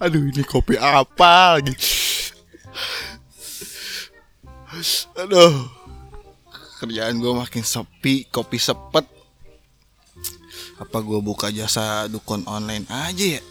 Aduh 0.00 0.32
ini 0.32 0.40
kopi 0.48 0.80
apa 0.80 1.60
lagi? 1.60 1.76
Aduh. 5.20 5.68
Kerjaan 6.80 7.20
gue 7.20 7.32
makin 7.36 7.60
sepi 7.60 8.24
Kopi 8.32 8.56
sepet. 8.56 9.04
Apa 10.80 11.04
gue 11.04 11.20
buka 11.20 11.52
jasa 11.52 12.08
dukun 12.08 12.48
online 12.48 12.88
aja 12.88 13.36
ya? 13.36 13.42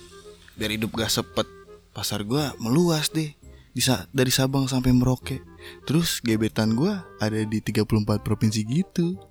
Biar 0.57 0.73
hidup 0.73 0.97
gak 0.97 1.13
sepet. 1.13 1.45
Pasar 1.93 2.25
gue 2.25 2.41
meluas 2.57 3.13
deh. 3.13 3.29
Bisa 3.77 4.09
dari 4.09 4.33
Sabang 4.33 4.65
sampai 4.65 4.89
Merauke. 4.89 5.45
Terus 5.85 6.17
gebetan 6.17 6.73
gue 6.73 6.97
ada 7.21 7.39
di 7.45 7.61
34 7.61 8.25
provinsi 8.25 8.65
gitu. 8.65 9.21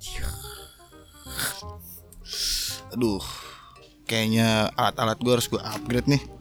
Aduh. 2.94 3.26
Kayaknya 4.06 4.70
alat-alat 4.78 5.18
gue 5.18 5.32
harus 5.34 5.50
gue 5.50 5.58
upgrade 5.58 6.06
nih 6.06 6.37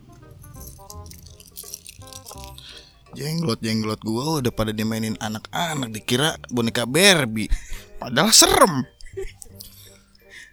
Jenglot-jenglot 3.17 4.05
gue 4.05 4.45
udah 4.45 4.53
pada 4.53 4.69
dimainin 4.69 5.17
anak-anak 5.17 5.89
Dikira 5.89 6.37
boneka 6.53 6.85
Barbie. 6.85 7.49
Padahal 7.97 8.29
serem. 8.29 8.85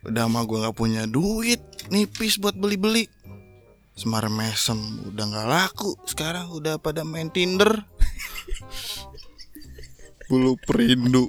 Udah 0.08 0.24
mah 0.32 0.48
gue 0.48 0.64
gak 0.64 0.72
punya 0.72 1.04
duit 1.04 1.60
Nipis 1.92 2.40
buat 2.40 2.56
beli-beli. 2.56 3.04
Semar 3.92 4.32
mesem 4.32 4.80
udah 5.12 5.24
gak 5.28 5.48
laku. 5.52 5.92
Sekarang 6.08 6.48
udah 6.56 6.80
pada 6.80 7.04
main 7.04 7.28
Tinder. 7.28 7.84
Bulu 10.32 10.56
perindu. 10.64 11.28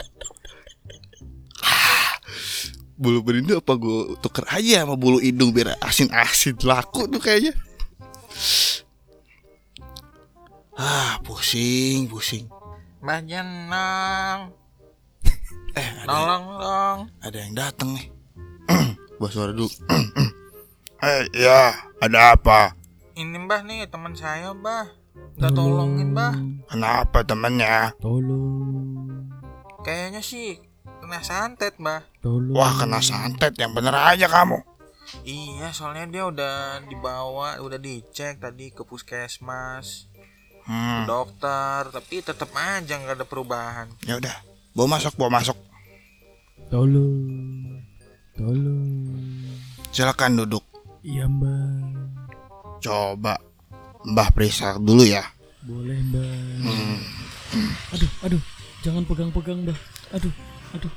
Bulu 2.95 3.19
perindu 3.27 3.59
apa 3.59 3.75
gue 3.75 4.15
tuker 4.23 4.47
aja 4.55 4.87
sama 4.87 4.95
bulu 4.95 5.19
hidung 5.19 5.51
Biar 5.51 5.75
asin-asin 5.83 6.55
laku 6.63 7.11
tuh 7.11 7.19
kayaknya 7.19 7.51
Ah 10.75 11.19
pusing 11.23 12.05
pusing. 12.05 12.51
Mbah 12.99 13.21
Jenang, 13.23 14.49
Eh 15.77 15.89
ada, 16.01 16.09
tolong 16.09 16.45
dong. 16.57 16.99
ada 17.21 17.37
yang 17.37 17.53
datang 17.53 17.89
nih. 17.93 18.07
Buat 19.19 19.31
suara 19.31 19.53
dulu. 19.53 19.69
Eh 20.97 21.21
ya 21.37 21.69
ada 22.01 22.33
apa? 22.33 22.73
Ini 23.13 23.37
Mbah 23.37 23.61
nih 23.61 23.85
teman 23.85 24.17
saya, 24.17 24.51
Mbah. 24.51 24.89
Udah 25.37 25.51
tolongin, 25.53 26.11
Mbah. 26.11 26.33
Kenapa 26.65 27.21
temennya 27.21 27.93
Tolong, 28.01 29.29
Kayaknya 29.79 30.19
sih 30.19 30.57
kena 30.99 31.21
santet, 31.21 31.77
Mbah. 31.77 32.03
tolong. 32.19 32.51
Wah 32.51 32.73
kena 32.73 32.99
santet. 32.99 33.53
Yang 33.55 33.71
bener 33.77 33.93
aja 33.93 34.25
kamu. 34.25 34.59
Iya, 35.21 35.69
soalnya 35.69 36.09
dia 36.09 36.23
udah 36.25 36.55
dibawa, 36.89 37.61
udah 37.61 37.77
dicek 37.77 38.41
tadi 38.41 38.73
ke 38.73 38.81
puskesmas, 38.81 40.09
ke 40.65 40.71
Hmm 40.71 41.05
dokter, 41.05 41.81
tapi 41.93 42.15
tetap 42.19 42.49
aja 42.51 42.93
nggak 42.95 43.15
ada 43.15 43.25
perubahan. 43.25 43.85
ya 44.01 44.17
udah 44.17 44.33
bawa 44.71 44.97
masuk 44.97 45.13
bawa 45.15 45.37
masuk 45.37 45.53
Tolong, 46.65 47.77
tolong. 48.33 48.89
silakan 49.89 50.41
duduk 50.41 50.65
Iya 50.99 51.29
mbak, 51.29 52.25
coba 52.81 53.37
Mbah 54.03 54.29
periksa 54.29 54.77
dulu 54.77 55.01
ya 55.01 55.21
boleh 55.61 55.97
mbak. 56.03 56.29
Hmm. 56.61 56.97
Aduh, 57.89 58.11
aduh, 58.21 58.41
jangan 58.81 59.01
pegang-pegang 59.01 59.61
mbak. 59.61 59.77
Aduh, 60.11 60.33
aduh. 60.71 60.93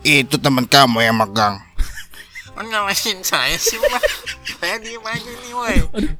itu 0.00 0.36
teman 0.36 0.64
kamu 0.64 1.00
yang 1.00 1.16
megang 1.16 1.60
Oh, 2.56 2.64
nyalahin 2.64 3.20
saya 3.20 3.56
sih, 3.56 3.76
Mbah. 3.76 4.00
saya 4.58 4.76
diem 4.76 5.00
aja 5.00 5.32
nih, 5.32 5.52
woi. 5.52 5.76
Aduh, 5.92 6.12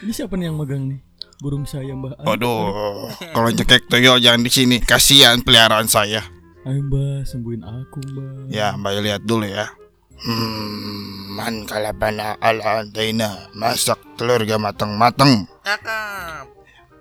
ini 0.00 0.12
siapa 0.12 0.36
nih 0.36 0.48
yang 0.48 0.56
megang 0.56 0.82
nih? 0.88 1.00
Burung 1.36 1.68
saya 1.68 1.92
mbak. 1.92 2.16
Aduh, 2.18 3.12
kalau 3.30 3.50
cekek 3.50 3.86
tuyul 3.86 4.16
jangan 4.18 4.40
di 4.40 4.48
sini 4.48 4.76
kasihan 4.80 5.36
peliharaan 5.38 5.84
saya 5.84 6.24
Ayo 6.64 6.80
mbak, 6.82 7.28
sembuhin 7.28 7.62
aku 7.62 7.98
mbak. 8.02 8.50
ya 8.50 8.72
Mbak 8.74 8.92
lihat 9.00 9.22
dulu 9.22 9.44
ya 9.44 9.68
Hmm, 10.16 11.36
man 11.36 11.68
kalabana 11.68 12.40
ala 12.40 12.80
antaina 12.80 13.52
masak 13.52 14.00
telur 14.16 14.40
gak 14.42 14.56
mateng-mateng. 14.56 15.44
Cakep. 15.60 16.48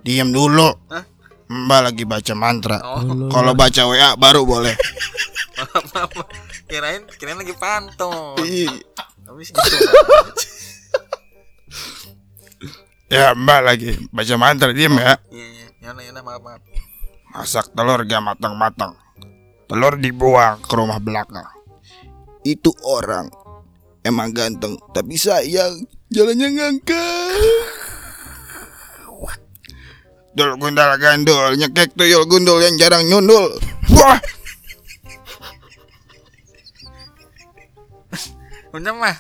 Diam 0.04 0.36
dulu. 0.36 0.68
Hah? 0.92 1.08
Mbak 1.48 1.80
lagi 1.82 2.04
baca 2.04 2.34
mantra. 2.36 2.78
Oh. 2.84 3.00
Kalau 3.32 3.56
baca 3.56 3.82
WA 3.88 4.20
baru 4.20 4.44
boleh. 4.44 4.76
maaf, 5.58 5.86
maaf. 5.96 6.12
Kirain, 6.68 7.08
kirain 7.16 7.40
lagi 7.40 7.56
pantun. 7.56 8.36
Ih, 8.44 8.68
Habis 9.26 9.56
gitu. 9.56 9.64
Ya 13.12 13.34
Mbak 13.38 13.60
lagi 13.62 13.90
baca 14.10 14.36
mantra 14.38 14.72
diam 14.74 14.96
ya. 14.98 15.18
Iya, 15.30 15.46
iya. 15.46 15.68
Yana, 15.86 16.02
yana, 16.02 16.20
maaf, 16.26 16.42
maaf. 16.42 16.62
Masak 17.36 17.70
telur 17.78 18.02
gak 18.08 18.24
matang-matang. 18.24 18.98
Telur 19.70 19.98
dibuang 20.00 20.62
ke 20.66 20.74
rumah 20.74 20.98
belakang. 20.98 21.46
Itu 22.46 22.74
orang 22.86 23.30
emang 24.06 24.34
ganteng, 24.34 24.78
tapi 24.94 25.18
sayang 25.18 25.86
jalannya 26.14 26.48
ngangkang. 26.58 27.38
Dul 30.36 30.52
gundal 30.60 31.00
gandul, 31.00 31.56
nyekek 31.56 31.96
tuyul 31.96 32.28
gundul 32.28 32.60
yang 32.60 32.76
jarang 32.76 33.08
nyundul. 33.08 33.56
Wah, 33.96 34.20
Udah, 38.76 38.92
mah. 38.92 39.16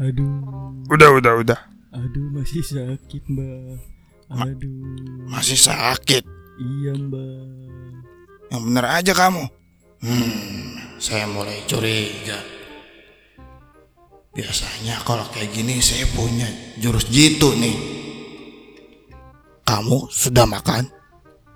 Aduh, 0.00 0.40
udah 0.88 1.08
udah 1.20 1.32
udah. 1.44 1.75
Aduh 1.92 2.28
masih 2.32 2.62
sakit 2.62 3.22
mbak. 3.30 3.78
Aduh, 4.26 5.30
Masih 5.30 5.54
sakit. 5.54 6.26
iya 6.58 6.92
mbak. 6.98 7.46
Yang 8.50 8.62
bener 8.66 8.84
aja 8.86 9.12
kamu. 9.14 9.44
Hmm, 10.02 10.76
saya 10.98 11.26
mulai 11.30 11.62
curiga. 11.66 12.38
Biasanya 14.36 15.00
kalau 15.06 15.24
kayak 15.32 15.48
gini 15.50 15.80
saya 15.80 16.04
punya 16.12 16.44
jurus 16.76 17.08
jitu 17.08 17.54
nih. 17.56 17.76
Kamu 19.66 20.06
sudah 20.12 20.46
makan? 20.46 20.86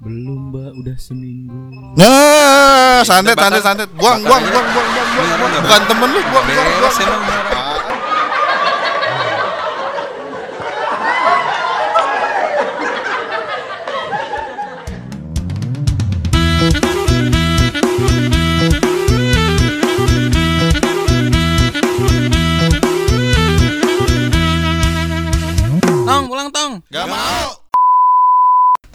Belum 0.00 0.48
mbak, 0.48 0.72
udah 0.80 0.96
seminggu. 0.96 1.60
Nah, 1.94 3.04
santet, 3.04 3.36
santet, 3.36 3.60
santet. 3.60 3.88
Buang, 3.92 4.24
buang, 4.24 4.42
buang, 4.48 4.66
buang, 4.72 4.88
buang, 4.88 5.08
buang, 5.12 5.36
buang. 5.36 5.52
Bukan 5.60 5.82
temen 5.84 6.08
lu, 6.08 6.20
buang, 6.24 6.46
buang, 6.48 6.68
buang. 6.80 7.59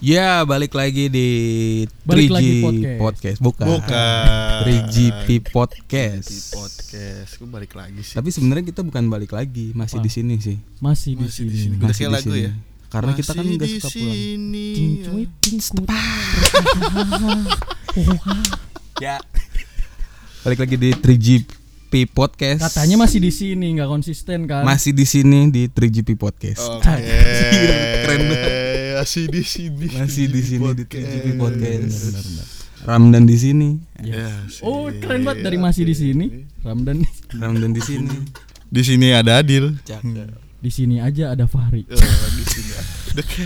Ya, 0.06 0.46
balik 0.46 0.78
lagi 0.78 1.10
di 1.10 1.30
Balik 2.06 2.30
3G 2.30 2.34
lagi 2.38 2.62
podcast. 2.62 3.02
podcast. 3.02 3.42
Bukan. 3.42 3.66
Bukan. 3.66 4.62
3GP 4.62 5.28
podcast. 5.50 6.30
podcast. 6.54 7.32
Gue 7.42 7.50
balik 7.50 7.74
lagi 7.74 8.06
sih. 8.06 8.14
Tapi 8.14 8.30
sebenarnya 8.30 8.70
kita 8.70 8.86
bukan 8.86 9.10
balik 9.10 9.34
lagi, 9.34 9.74
masih 9.74 10.06
di 10.06 10.14
sini 10.14 10.38
sih. 10.38 10.62
Masih, 10.78 11.18
Masih 11.18 11.50
di 11.50 11.58
sini. 11.58 11.82
Masih 11.82 12.06
di 12.06 12.14
lagu 12.14 12.30
sini. 12.30 12.46
ya? 12.46 12.54
Karena 12.94 13.18
kita 13.18 13.34
kan 13.34 13.50
Masih 13.50 13.58
nggak 13.58 13.66
di 13.66 13.74
suka 13.82 13.90
pulang. 13.98 14.22
Cing 14.78 14.94
cuit. 15.10 15.30
Ya. 19.02 19.18
Balik 20.46 20.70
lagi 20.70 20.78
di 20.78 20.94
3GP 20.94 22.14
podcast. 22.14 22.62
Katanya 22.62 23.10
masih 23.10 23.26
di 23.26 23.34
sini, 23.34 23.74
nggak 23.74 23.90
konsisten 23.90 24.46
kan? 24.46 24.62
masih 24.62 24.94
di 24.94 25.10
sini 25.10 25.50
di 25.50 25.66
3GP 25.66 26.14
podcast. 26.14 26.62
Oke. 26.62 26.94
Keren 28.06 28.22
banget. 28.30 28.65
Masih 28.96 29.26
di 29.28 29.44
sini. 29.44 29.86
Masih 29.92 30.26
di 30.28 30.42
sini 30.42 30.68
di 30.72 30.84
3GP 30.84 31.28
podcast. 31.36 31.96
Benar, 32.06 32.24
benar. 32.24 32.48
Ramdan 32.86 33.24
di 33.26 33.36
sini. 33.36 33.70
Ya, 34.00 34.30
Oh 34.62 34.88
keren 34.94 35.26
banget 35.26 35.42
dari 35.44 35.58
masih 35.58 35.84
di 35.84 35.92
sini. 35.92 36.26
Ramdan 36.62 37.02
Ramdan 37.34 37.72
di 37.72 37.82
sini. 37.82 38.14
Di 38.66 38.82
sini 38.82 39.12
ada 39.12 39.40
Adil. 39.40 39.76
di 40.56 40.74
sini 40.74 40.98
aja 40.98 41.30
ada 41.30 41.46
Fahri. 41.46 41.86
Oh, 41.86 41.94
di 42.34 42.44
sini. 42.44 42.74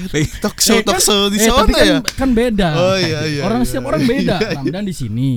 Kayak 0.07 0.39
talk 0.39 0.55
show, 0.57 0.71
Eh, 0.71 0.81
talk 0.81 0.97
kan- 0.97 1.03
show 1.03 1.21
di 1.27 1.35
eh, 1.35 1.45
sana 1.45 1.61
tapi 1.61 1.73
kan, 1.75 1.83
ya. 1.85 1.97
kan 2.15 2.29
beda. 2.31 2.69
Oh, 2.73 2.95
iya, 2.95 3.19
iya, 3.27 3.41
orang 3.43 3.61
iya. 3.61 3.67
setiap 3.67 3.85
orang 3.85 4.03
beda. 4.07 4.35
Iya, 4.39 4.47
iya. 4.47 4.55
Ramdan 4.55 4.83
di 4.87 4.95
sini, 4.95 5.31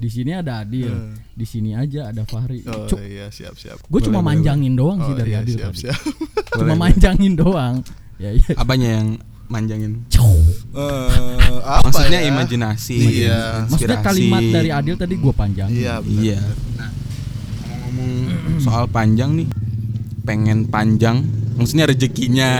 di 0.00 0.08
sini 0.08 0.30
ada 0.32 0.64
Adil, 0.64 0.90
di 1.30 1.44
sini 1.44 1.70
aja 1.76 2.08
ada 2.08 2.24
Fahri. 2.24 2.64
Oh 2.66 2.88
Cuk, 2.88 2.98
iya, 2.98 3.28
siap, 3.28 3.52
siap. 3.54 3.78
gue 3.78 4.00
cuma 4.00 4.24
boleh, 4.24 4.32
manjangin 4.32 4.74
doang 4.74 4.98
sih 5.04 5.12
Oh 5.12 5.18
dari 5.18 5.32
iya, 5.36 5.40
Adil 5.44 5.54
siap, 5.54 5.70
tadi. 5.70 5.80
siap. 5.84 6.00
Cuma 6.56 6.74
manjangin 6.74 7.32
doang. 7.36 7.74
Ya 8.16 8.30
iya. 8.32 8.52
Apanya 8.56 8.88
yang 8.96 9.08
manjangin? 9.48 10.02
Eh, 10.76 11.60
apa 11.64 11.88
Maksudnya 11.88 12.20
ya? 12.20 12.28
imajinasi. 12.28 12.96
Iya. 13.24 13.40
Maksudnya 13.66 13.98
inspirasi. 13.98 14.08
kalimat 14.12 14.42
dari 14.44 14.70
Adil 14.70 14.94
tadi 14.94 15.14
gue 15.16 15.32
panjangin. 15.32 15.72
Iya, 15.74 15.94
benar. 16.00 16.20
Iya. 16.20 16.40
Nah, 16.76 16.90
ngomong 17.80 18.10
soal 18.60 18.84
panjang 18.86 19.30
nih, 19.34 19.48
pengen 20.22 20.66
panjang 20.66 21.22
maksudnya 21.56 21.88
rezekinya 21.88 22.52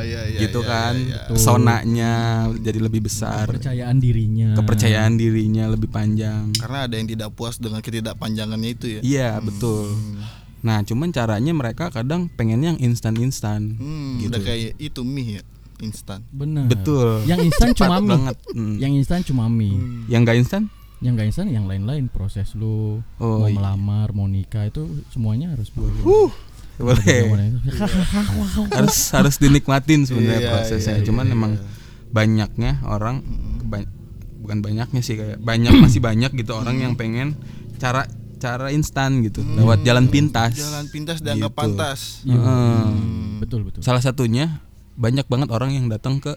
iya, 0.00 0.22
iya, 0.32 0.40
gitu 0.40 0.64
iya, 0.64 0.68
kan 0.72 0.94
iya, 0.96 1.08
iya. 1.12 1.28
pesonanya 1.28 2.12
jadi 2.56 2.78
lebih 2.80 3.04
besar 3.04 3.44
kepercayaan 3.44 4.00
dirinya 4.00 4.56
kepercayaan 4.56 5.12
dirinya 5.20 5.68
lebih 5.68 5.92
panjang 5.92 6.56
Karena 6.56 6.88
ada 6.88 6.94
yang 6.96 7.04
tidak 7.04 7.36
puas 7.36 7.60
dengan 7.60 7.84
ketidakpanjangannya 7.84 8.70
itu 8.72 8.86
ya. 8.96 9.00
iya 9.04 9.30
betul 9.44 9.92
nah 10.64 10.80
cuman 10.80 11.12
caranya 11.12 11.52
mereka 11.52 11.92
kadang 11.92 12.32
pengen 12.32 12.64
yang 12.64 12.76
instan 12.80 13.12
instan 13.20 13.76
Hmm, 13.76 14.24
gitu 14.24 14.32
udah 14.32 14.40
kayak 14.40 14.72
itu 14.80 15.00
mie 15.04 15.38
ya, 15.38 15.42
instan. 15.80 16.20
bener. 16.28 16.66
Betul. 16.66 17.22
Yang 17.24 17.48
instan 17.48 17.68
cuma 17.72 17.96
mie. 17.96 18.08
banget. 18.08 18.36
Hmm. 18.50 18.76
yang 18.76 18.92
instan 18.92 19.20
cuma 19.22 19.44
mie. 19.46 19.78
Yang 20.06 20.20
gak 20.22 20.38
instan? 20.38 20.62
Yang 20.98 21.12
gak 21.14 21.26
instan 21.28 21.46
yang 21.48 21.64
lain-lain. 21.64 22.04
Proses 22.06 22.52
lu. 22.52 22.98
Oh, 23.16 23.38
mau 23.38 23.46
iya. 23.46 23.54
melamar 23.54 24.10
mau 24.10 24.26
nikah 24.26 24.66
itu 24.66 24.82
semuanya 25.08 25.50
harus 25.50 25.70
boleh. 25.70 25.94
harus 28.70 28.96
harus 29.10 29.36
dinikmatin 29.36 30.04
sebenarnya 30.04 30.40
Iya, 30.40 30.50
prosesnya. 30.52 30.94
iya, 30.96 31.04
cuman 31.04 31.24
iya, 31.24 31.34
emang 31.34 31.52
iya. 31.54 31.62
banyaknya 32.08 32.72
orang 32.84 33.16
keba- 33.58 33.90
bukan 34.38 34.58
banyaknya 34.60 35.00
sih 35.00 35.14
kayak 35.14 35.38
banyak 35.38 35.74
masih 35.82 35.98
banyak 35.98 36.30
gitu 36.34 36.54
orang 36.54 36.78
yang 36.78 36.94
pengen 36.94 37.34
cara 37.76 38.06
cara 38.38 38.70
instan 38.70 39.18
gitu. 39.20 39.42
Lewat 39.42 39.82
jalan 39.82 40.06
pintas. 40.06 40.54
Jalan 40.54 40.86
pintas 40.86 41.18
dianggap 41.18 41.50
Gitu. 41.50 41.58
pantas. 41.58 42.00
Iya. 42.22 42.38
Heeh. 42.38 42.82
betul 43.38 43.60
betul. 43.62 43.82
Salah 43.82 43.98
satunya 43.98 44.62
banyak 44.98 45.24
banget 45.24 45.48
orang 45.48 45.70
yang 45.70 45.86
datang 45.86 46.18
ke 46.18 46.34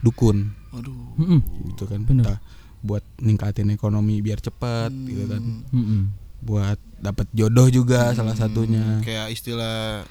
dukun 0.00 0.54
Waduh. 0.70 0.94
Mm-mm. 1.16 1.40
gitu 1.68 1.84
kan 1.84 2.00
Bener. 2.02 2.22
Entah 2.24 2.38
buat 2.80 3.02
ningkatin 3.18 3.68
ekonomi 3.68 4.20
biar 4.20 4.38
cepet 4.38 4.92
gitu 5.02 5.24
kan 5.26 5.42
Mm-mm. 5.68 6.02
buat 6.40 6.76
dapat 6.96 7.26
jodoh 7.30 7.66
juga 7.66 8.12
salah 8.12 8.32
satunya 8.32 9.00
Kayak 9.00 9.32
istilah 9.32 10.04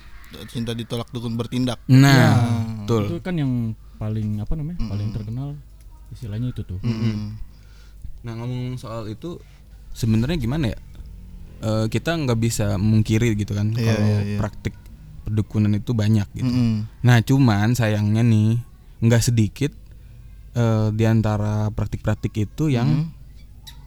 cinta 0.47 0.73
ditolak 0.73 1.07
dukun 1.09 1.33
bertindak. 1.33 1.77
nah 1.85 2.33
itu 2.81 2.89
betul 2.97 3.21
kan 3.21 3.35
yang 3.35 3.51
paling 3.95 4.41
apa 4.41 4.53
namanya 4.53 4.81
paling 4.83 5.09
terkenal 5.09 5.53
istilahnya 6.09 6.49
itu 6.49 6.61
tuh 6.63 6.81
Hmm. 6.81 7.38
Nah 8.21 8.33
ngomong 8.33 8.75
soal 8.75 9.06
itu 9.07 9.38
sebenarnya 9.91 10.38
gimana 10.38 10.65
ya? 10.67 10.79
Eh, 11.61 11.85
kita 11.88 12.17
nggak 12.17 12.35
bisa 12.35 12.75
mungkiri 12.75 13.35
gitu 13.35 13.51
kan 13.51 13.71
Iya, 13.71 13.94
kalau 13.94 14.07
iya, 14.09 14.19
iya. 14.25 14.38
praktik 14.38 14.75
perdukunan 15.23 15.71
itu 15.73 15.91
banyak 15.95 16.27
gitu. 16.35 16.47
Mm-mm. 16.47 16.87
Nah 17.03 17.17
cuman 17.23 17.73
sayangnya 17.73 18.23
nih 18.23 18.59
nggak 19.03 19.23
sedikit 19.23 19.71
eh, 20.55 20.87
di 20.91 21.03
antara 21.07 21.71
praktik-praktik 21.71 22.35
itu 22.35 22.71
yang 22.71 23.11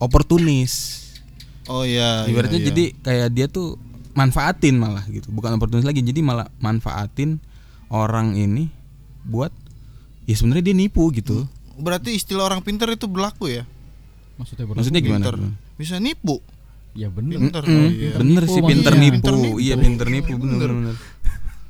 oportunis. 0.00 1.04
Oh 1.66 1.82
iya. 1.82 2.24
iya, 2.24 2.30
Ibaratnya 2.30 2.60
iya. 2.62 2.68
jadi 2.72 2.84
kayak 3.02 3.28
dia 3.34 3.46
tuh 3.50 3.76
manfaatin 4.16 4.80
malah 4.80 5.04
gitu, 5.12 5.28
bukan 5.28 5.56
oportunis 5.60 5.84
lagi. 5.84 6.00
Jadi 6.00 6.24
malah 6.24 6.48
manfaatin 6.62 7.42
orang 7.92 8.34
ini 8.34 8.72
buat 9.26 9.50
ya 10.26 10.34
sebenarnya 10.34 10.72
dia 10.72 10.76
nipu 10.76 11.06
gitu. 11.14 11.46
berarti 11.76 12.16
istilah 12.16 12.48
orang 12.48 12.64
pintar 12.64 12.88
itu 12.88 13.04
berlaku 13.04 13.52
ya? 13.52 13.68
maksudnya? 14.40 14.64
Maksudnya 14.68 15.00
gimana? 15.02 15.24
Pintar. 15.24 15.36
Bisa 15.76 15.96
nipu. 16.00 16.40
Ya 16.96 17.08
bener 17.08 17.38
Pintar. 17.38 17.62
Mm, 17.62 17.76
Oh, 17.76 17.86
iya. 17.86 18.12
bener 18.16 18.42
nipu 18.42 18.50
sih 18.50 18.62
pinter 18.62 18.74
maksudnya. 18.90 19.04
nipu. 19.04 19.14
Pinter 19.18 19.34
nipu. 19.36 19.56
Iya 19.58 19.74
pinter 19.76 20.06
nipu 20.08 20.32
bener 20.34 20.70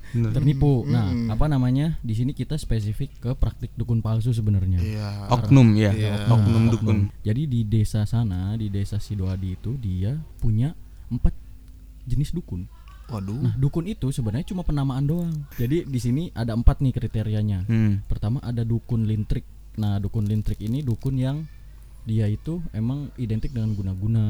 Bener. 0.07 0.33
ternipu 0.33 0.87
nah 0.87 1.05
apa 1.29 1.45
namanya 1.45 2.01
di 2.01 2.15
sini 2.15 2.33
kita 2.33 2.57
spesifik 2.57 3.11
ke 3.19 3.31
praktik 3.35 3.69
dukun 3.75 4.01
palsu 4.01 4.33
sebenarnya 4.33 4.81
Iya. 4.81 5.29
Oknum 5.29 5.77
ya, 5.77 5.93
Iya. 5.93 6.25
oknum 6.27 6.71
dukun. 6.71 6.99
jadi 7.21 7.43
di 7.45 7.61
desa 7.63 8.01
sana 8.03 8.55
di 8.55 8.71
desa 8.71 8.97
Sidoadi 8.97 9.53
itu 9.53 9.77
dia 9.77 10.17
punya 10.39 10.73
empat 11.07 11.37
jenis 12.03 12.33
dukun 12.33 12.65
Waduh. 13.07 13.39
nah 13.41 13.55
dukun 13.55 13.85
itu 13.85 14.09
sebenarnya 14.09 14.47
cuma 14.47 14.63
penamaan 14.63 15.05
doang 15.05 15.37
jadi 15.53 15.85
di 15.85 15.99
sini 15.99 16.23
ada 16.33 16.55
empat 16.55 16.81
nih 16.81 16.93
kriterianya 16.93 17.67
Hmm. 17.67 18.01
pertama 18.03 18.41
ada 18.41 18.65
dukun 18.65 19.05
lintrik 19.05 19.45
nah 19.75 20.01
dukun 20.01 20.25
lintrik 20.25 20.57
ini 20.61 20.81
dukun 20.81 21.15
yang 21.15 21.45
dia 22.03 22.25
itu 22.25 22.63
emang 22.71 23.13
identik 23.17 23.51
dengan 23.51 23.75
guna-guna 23.75 24.25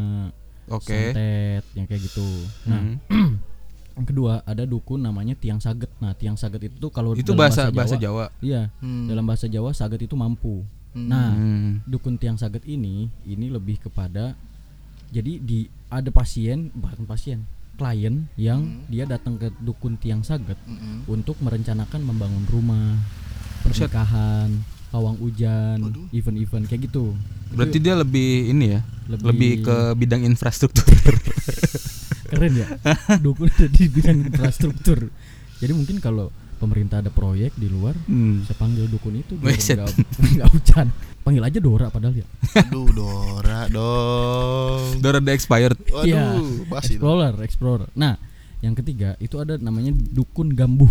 Oke. 0.69 0.91
santet 1.13 1.63
yang 1.73 1.87
kayak 1.87 2.03
gitu 2.03 2.27
nah 2.65 2.81
Hmm. 2.81 3.39
yang 3.97 4.05
kedua 4.05 4.45
ada 4.45 4.63
dukun 4.63 4.99
namanya 4.99 5.33
tiang 5.33 5.57
saget 5.57 5.89
nah 5.97 6.13
tiang 6.13 6.35
saget 6.35 6.67
itu 6.67 6.77
tuh 6.77 6.91
kalau 6.91 7.13
Itu 7.13 7.33
dalam 7.33 7.41
bahasa 7.43 7.63
bahasa 7.71 7.97
Jawa. 7.97 8.29
iya 8.41 8.69
Hmm. 8.79 9.07
dalam 9.07 9.25
bahasa 9.25 9.47
Jawa 9.47 9.71
saget 9.71 10.03
itu 10.03 10.15
mampu 10.15 10.63
nah 10.93 11.31
Hmm. 11.31 11.81
dukun 11.83 12.17
tiang 12.17 12.35
saget 12.35 12.65
ini 12.65 13.09
ini 13.23 13.47
lebih 13.49 13.79
kepada 13.79 14.37
jadi 15.07 15.39
di 15.39 15.65
ada 15.87 16.09
pasien 16.09 16.69
bahkan 16.73 17.05
pasien 17.05 17.45
klien 17.77 18.25
yang 18.35 18.61
dia 18.87 19.05
datang 19.05 19.37
ke 19.37 19.53
dukun 19.59 19.97
tiang 19.97 20.21
saget 20.21 20.57
Mm-mm. 20.63 21.05
untuk 21.07 21.37
merencanakan 21.39 22.01
membangun 22.03 22.45
rumah 22.47 22.97
pernikahan 23.63 24.49
pawang 24.89 25.17
hujan 25.17 25.79
event-event 26.11 26.65
kayak 26.65 26.87
gitu 26.87 27.13
Berarti 27.47 27.79
dia 27.79 27.95
lebih 27.95 28.51
ini 28.51 28.67
ya, 28.69 28.81
Lebih- 29.07 29.25
lebih, 29.25 29.53
ke 29.63 29.77
bidang 29.95 30.23
infrastruktur. 30.25 30.83
keren 32.27 32.53
ya 32.53 32.67
dukun 33.19 33.47
di 33.71 33.87
bidang 33.87 34.27
infrastruktur 34.27 35.15
jadi 35.57 35.71
mungkin 35.71 36.03
kalau 36.03 36.29
pemerintah 36.57 36.99
ada 36.99 37.07
proyek 37.09 37.55
di 37.55 37.71
luar 37.71 37.95
Hmm. 38.03 38.43
saya 38.43 38.57
panggil 38.57 38.89
dukun 38.89 39.15
itu 39.15 39.39
biar 39.39 39.55
nggak 40.35 40.51
hujan 40.51 40.91
panggil 41.23 41.43
aja 41.45 41.59
Dora 41.59 41.87
padahal 41.87 42.17
ya 42.17 42.27
Aduh, 42.57 42.91
Dora 42.91 43.71
dong. 43.71 44.99
Udah 44.99 45.11
ada 45.13 45.31
expired. 45.31 45.79
Waduh, 45.87 46.03
Iya. 46.03 46.41
basi 46.67 46.97
explorer 46.97 47.35
explorer 47.41 47.89
nah 47.95 48.19
yang 48.59 48.75
ketiga 48.75 49.15
itu 49.17 49.37
ada 49.37 49.55
namanya 49.55 49.93
dukun 49.93 50.51
gambuh 50.51 50.91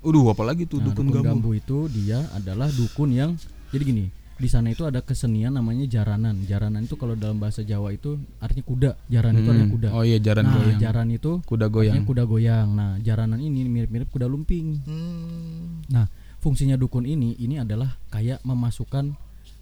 Udah 0.00 0.32
apalagi 0.32 0.64
tuh 0.64 0.78
Nah, 0.78 0.88
dukun 0.88 1.06
dukun 1.06 1.20
gambu. 1.20 1.28
gambuh 1.28 1.54
itu 1.54 1.78
dia 1.90 2.24
adalah 2.32 2.68
dukun 2.68 3.10
yang 3.10 3.30
jadi 3.68 3.84
gini 3.84 4.06
di 4.34 4.48
sana 4.48 4.68
itu 4.68 4.82
ada 4.82 4.98
kesenian 4.98 5.52
namanya 5.52 5.84
jaranan 5.84 6.32
jaranan 6.42 6.80
itu 6.80 6.96
kalau 6.96 7.12
dalam 7.12 7.36
bahasa 7.36 7.60
Jawa 7.60 7.92
itu 7.92 8.16
artinya 8.38 8.64
kuda 8.64 8.90
jaran 9.06 9.36
itu 9.36 9.44
artinya 9.46 9.60
Hmm. 9.62 9.76
kuda 9.76 9.88
Oh 9.92 10.00
iya 10.00 10.16
jaran 10.16 10.42
nah 10.42 10.56
goyang. 10.56 10.80
jaran 10.80 11.08
itu 11.10 11.32
Kuda 11.44 11.66
goyang. 11.68 12.00
kuda 12.02 12.24
goyang 12.24 12.68
nah 12.70 12.96
jaranan 12.98 13.36
ini 13.38 13.60
mirip-mirip 13.62 14.08
kuda 14.08 14.24
lumping 14.24 14.80
Hmm. 14.80 15.84
nah 15.86 16.08
fungsinya 16.38 16.74
dukun 16.74 17.04
ini 17.04 17.36
ini 17.36 17.60
adalah 17.60 18.00
kayak 18.08 18.40
memasukkan 18.40 19.12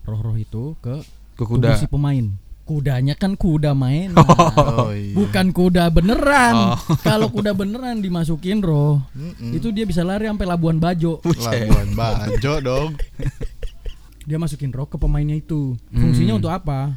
roh-roh 0.04 0.36
itu 0.36 0.78
ke 0.78 1.02
Ke 1.34 1.42
tubuh 1.42 1.58
kuda. 1.58 1.74
si 1.74 1.86
pemain 1.86 2.30
kudanya 2.68 3.16
kan 3.16 3.32
kuda 3.32 3.72
main 3.72 4.12
Oh 4.12 4.92
iya. 4.92 5.16
bukan 5.16 5.48
kuda 5.50 5.88
beneran 5.88 6.76
kalau 7.00 7.26
kuda 7.28 7.50
beneran 7.52 7.98
dimasukin 7.98 8.60
roh 8.60 9.00
Mm-mm. 9.10 9.56
itu 9.56 9.72
dia 9.72 9.82
bisa 9.82 10.04
lari 10.04 10.28
sampai 10.28 10.44
Labuan 10.44 10.76
Bajo 10.76 11.24
Labuan 11.24 11.90
Bajo 11.94 12.52
dong. 12.60 12.90
dia 14.22 14.36
masukin 14.36 14.68
roh 14.68 14.84
ke 14.84 14.94
pemainnya 14.94 15.34
itu 15.34 15.80
fungsinya 15.88 16.36
Hmm. 16.36 16.40
untuk 16.44 16.52
apa 16.52 16.92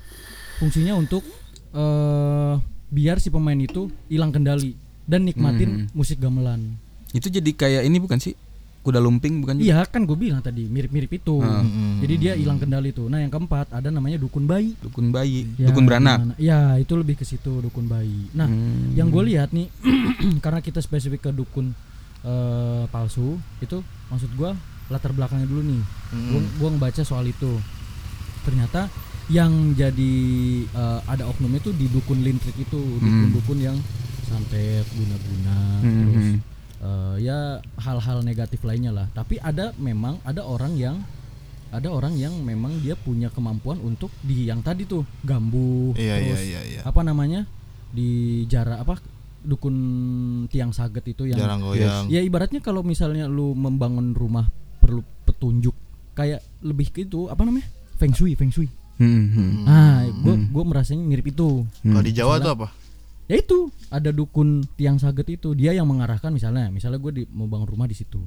fungsinya 0.58 0.94
untuk 0.94 1.24
eh 1.72 2.54
biar 2.88 3.18
si 3.18 3.32
pemain 3.32 3.56
itu 3.56 3.88
hilang 4.06 4.30
kendali 4.30 4.76
dan 5.06 5.24
nikmatin 5.24 5.88
Hmm. 5.88 5.96
musik 5.96 6.20
gamelan 6.20 6.76
Itu 7.10 7.28
jadi 7.28 7.48
kayak 7.50 7.84
ini 7.84 7.98
bukan 7.98 8.20
sih? 8.20 8.36
Kuda 8.82 8.98
lumping 8.98 9.40
bukan 9.40 9.56
juga? 9.56 9.66
iya 9.68 9.80
kan 9.84 10.04
gue 10.04 10.16
bilang 10.16 10.40
tadi 10.40 10.66
mirip-mirip 10.66 11.12
itu 11.12 11.38
Hmm. 11.38 12.02
jadi 12.02 12.14
dia 12.16 12.34
hilang 12.34 12.58
kendali 12.58 12.90
tuh 12.90 13.06
nah 13.06 13.18
yang 13.18 13.30
keempat 13.30 13.70
ada 13.70 13.88
namanya 13.88 14.18
dukun 14.18 14.44
bayi 14.44 14.74
Dukun 14.78 15.10
bayi, 15.10 15.46
Ya, 15.56 15.70
dukun 15.70 15.86
beranak. 15.86 16.18
gimana? 16.20 16.34
ya 16.36 16.60
itu 16.76 16.94
lebih 16.94 17.14
ke 17.14 17.24
situ 17.24 17.60
dukun 17.60 17.86
bayi 17.86 18.26
nah 18.32 18.46
Hmm. 18.46 18.92
yang 18.92 19.08
gue 19.08 19.24
lihat 19.28 19.50
nih 19.52 19.70
karena 20.44 20.60
kita 20.60 20.80
spesifik 20.80 21.22
ke 21.22 21.32
dukun 21.32 21.78
eh, 22.22 22.84
palsu 22.88 23.34
itu 23.60 23.82
maksud 24.08 24.30
gue 24.32 24.50
latar 24.88 25.12
belakangnya 25.12 25.46
dulu 25.46 25.62
nih 25.64 25.82
Hmm. 26.10 26.42
gue 26.52 26.70
ngebaca 26.72 27.02
soal 27.02 27.26
itu 27.26 27.62
ternyata 28.42 28.90
yang 29.28 29.52
jadi 29.74 30.14
eh, 30.66 31.00
ada 31.06 31.24
oknumnya 31.24 31.62
tuh 31.62 31.72
di 31.72 31.86
dukun 31.86 32.20
lintrik 32.20 32.58
itu 32.58 32.82
dukun-dukun 32.98 33.60
yang 33.60 33.78
santet 34.24 34.90
guna-guna 34.92 35.58
Hmm. 35.80 35.94
terus 36.08 36.28
eh, 36.82 37.16
ya 37.22 37.38
hal-hal 37.78 38.22
negatif 38.22 38.62
lainnya 38.62 38.92
lah 38.92 39.08
tapi 39.12 39.38
ada 39.38 39.72
memang 39.78 40.18
ada 40.22 40.42
orang 40.44 40.74
yang 40.76 40.98
ada 41.72 41.88
orang 41.88 42.20
yang 42.20 42.36
memang 42.44 42.84
dia 42.84 42.94
punya 42.94 43.32
kemampuan 43.32 43.80
untuk 43.80 44.12
di 44.20 44.44
yang 44.46 44.60
tadi 44.60 44.84
tuh 44.84 45.08
gambu 45.24 45.96
Iya, 45.96 46.16
iya, 46.20 46.28
terus 46.28 46.44
iya, 46.44 46.62
iya. 46.68 46.82
apa 46.84 47.00
namanya 47.00 47.48
di 47.92 48.44
jarak 48.46 48.84
apa 48.84 49.00
dukun 49.42 49.76
tiang 50.48 50.70
saget 50.70 51.02
itu 51.08 51.26
yang 51.26 51.40
Jarang 51.40 51.64
goyang. 51.64 52.06
ya 52.08 52.22
ibaratnya 52.22 52.62
kalau 52.62 52.84
misalnya 52.84 53.26
lu 53.26 53.58
membangun 53.58 54.14
rumah 54.14 54.46
perlu 54.78 55.02
petunjuk 55.26 55.74
kayak 56.14 56.44
lebih 56.62 56.92
ke 56.92 57.08
itu 57.08 57.26
apa 57.26 57.42
namanya 57.42 57.66
feng 57.96 58.12
shui 58.12 58.36
feng 58.36 58.52
shui 58.52 58.68
Hmm, 59.02 59.34
hmm. 59.34 59.66
ah 59.66 60.06
gua 60.22 60.38
gua 60.54 60.64
merasanya 60.64 61.02
mirip 61.02 61.34
itu 61.34 61.66
Kalau 61.82 62.04
di 62.06 62.14
Jawa 62.14 62.38
tuh 62.38 62.54
apa? 62.54 62.68
Ya 63.32 63.40
itu 63.40 63.72
ada 63.88 64.12
dukun 64.12 64.68
tiang 64.76 65.00
saget 65.00 65.40
itu. 65.40 65.56
Dia 65.56 65.72
yang 65.72 65.88
mengarahkan 65.88 66.36
misalnya 66.36 66.68
misalnya 66.68 67.00
gue 67.00 67.12
di, 67.16 67.24
mau 67.32 67.48
bangun 67.48 67.72
rumah 67.72 67.88
di 67.88 67.96
situ. 67.96 68.20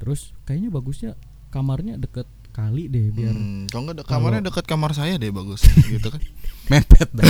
Terus 0.00 0.32
kayaknya 0.48 0.72
bagusnya 0.72 1.12
kamarnya 1.52 2.00
deket 2.00 2.24
kali 2.56 2.88
deh 2.88 3.12
biar 3.12 3.36
Hmm, 3.36 3.68
kalau 3.68 3.92
enggak 3.92 4.08
kamarnya 4.08 4.48
dekat 4.48 4.64
kamar 4.64 4.96
saya 4.96 5.20
deh 5.20 5.28
bagus 5.28 5.60
gitu 5.92 6.08
kan. 6.08 6.24
Mepet. 6.72 7.08
Dah. 7.12 7.28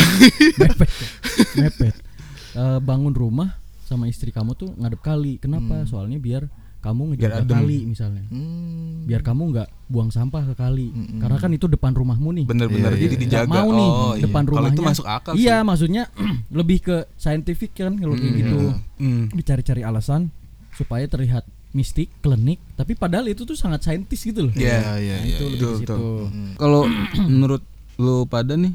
mepet 0.62 0.90
mepet. 1.58 1.94
Eh, 2.54 2.78
bangun 2.78 3.10
rumah 3.10 3.58
sama 3.90 4.06
istri 4.06 4.30
kamu 4.30 4.54
tuh 4.54 4.70
ngadep 4.78 5.02
kali. 5.02 5.42
Kenapa? 5.42 5.82
Soalnya 5.90 6.22
biar 6.22 6.46
kamu 6.86 7.02
Biar 7.12 7.18
ngejaga 7.32 7.42
adem. 7.42 7.56
kali 7.56 7.78
misalnya 7.84 8.22
Hmm. 8.26 9.02
biar 9.02 9.20
kamu 9.20 9.42
nggak 9.48 9.68
buang 9.86 10.08
sampah 10.08 10.42
ke 10.44 10.54
kali 10.54 10.88
karena 11.16 11.36
kan 11.36 11.50
itu 11.50 11.66
depan 11.66 11.90
rumahmu 11.90 12.30
nih 12.32 12.44
bener-bener 12.44 12.90
Iya, 12.90 13.00
jadi 13.00 13.12
iya. 13.12 13.22
dijaga 13.22 13.46
Nggak 13.46 13.58
mau 13.60 13.70
nih 13.72 13.88
oh, 13.88 14.12
iya. 14.12 14.22
depan 14.22 14.42
kalau 14.42 14.50
rumahnya 14.56 14.72
itu 14.72 14.82
masuk 14.84 15.06
akal 15.06 15.32
iya 15.34 15.56
sih 15.56 15.64
maksudnya 15.64 16.02
lebih 16.58 16.78
ke 16.80 16.96
scientific 17.14 17.70
kan 17.72 17.94
kalau 17.94 18.14
kayak 18.14 18.28
Mm, 18.28 18.38
gitu 18.38 18.58
Hmm. 18.96 19.24
dicari-cari 19.28 19.82
alasan 19.82 20.30
supaya 20.72 21.04
terlihat 21.04 21.42
mistik 21.70 22.08
klinik 22.18 22.56
tapi 22.72 22.94
padahal 22.94 23.26
itu 23.26 23.42
tuh 23.42 23.52
sangat 23.52 23.82
saintis 23.82 24.20
gitu 24.20 24.44
loh 24.44 24.52
Iya, 24.52 24.96
iya, 24.96 25.16
iya. 25.20 25.36
itu 25.36 25.44
lebih 25.46 25.84
betul. 25.84 26.30
kalau 26.56 26.82
menurut 27.28 27.62
lu 27.96 28.24
pada 28.24 28.54
nih 28.54 28.72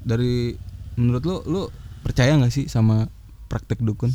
dari 0.00 0.54
menurut 0.94 1.22
lu 1.22 1.36
lu 1.44 1.62
percaya 2.00 2.34
nggak 2.34 2.50
sih 2.50 2.66
sama 2.66 3.06
praktek 3.46 3.78
dukun 3.78 4.10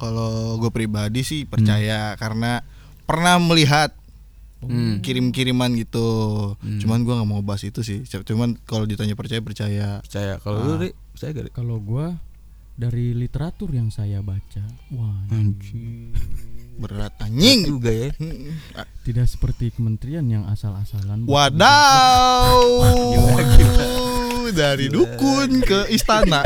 Kalau 0.00 0.56
gue 0.56 0.70
pribadi 0.70 1.20
sih 1.20 1.44
percaya 1.44 2.16
karena 2.16 2.64
pernah 3.04 3.36
melihat 3.36 3.92
Hmm. 4.60 5.00
kirim-kiriman 5.00 5.72
gitu. 5.74 6.04
Cuman 6.60 7.00
gua 7.00 7.16
nggak 7.16 7.30
mau 7.30 7.40
bahas 7.40 7.64
itu 7.64 7.80
sih. 7.80 8.04
Cuman 8.04 8.60
kalau 8.60 8.84
ditanya 8.84 9.16
percaya 9.16 9.40
percaya. 9.40 9.88
percaya 10.00 10.36
kalau 10.36 10.60
lu 10.60 10.74
Ri, 10.76 10.92
percaya 11.10 11.32
gak 11.32 11.48
kalau 11.50 11.80
gua 11.80 12.20
dari 12.76 13.12
literatur 13.12 13.72
yang 13.72 13.88
saya 13.88 14.20
baca 14.20 14.60
wah 14.90 15.16
Anjir. 15.28 16.12
Berat 16.76 17.16
anjing. 17.18 17.64
juga 17.66 17.88
ya 17.88 18.12
Hmm. 18.14 18.52
tidak 19.08 19.28
seperti 19.28 19.72
kementerian 19.72 20.24
yang 20.24 20.44
asal-asalan 20.44 21.24
Wadaw. 21.24 22.60
Dari 24.52 24.92
dukun 24.92 25.62
ke 25.62 25.88
istana. 25.88 26.44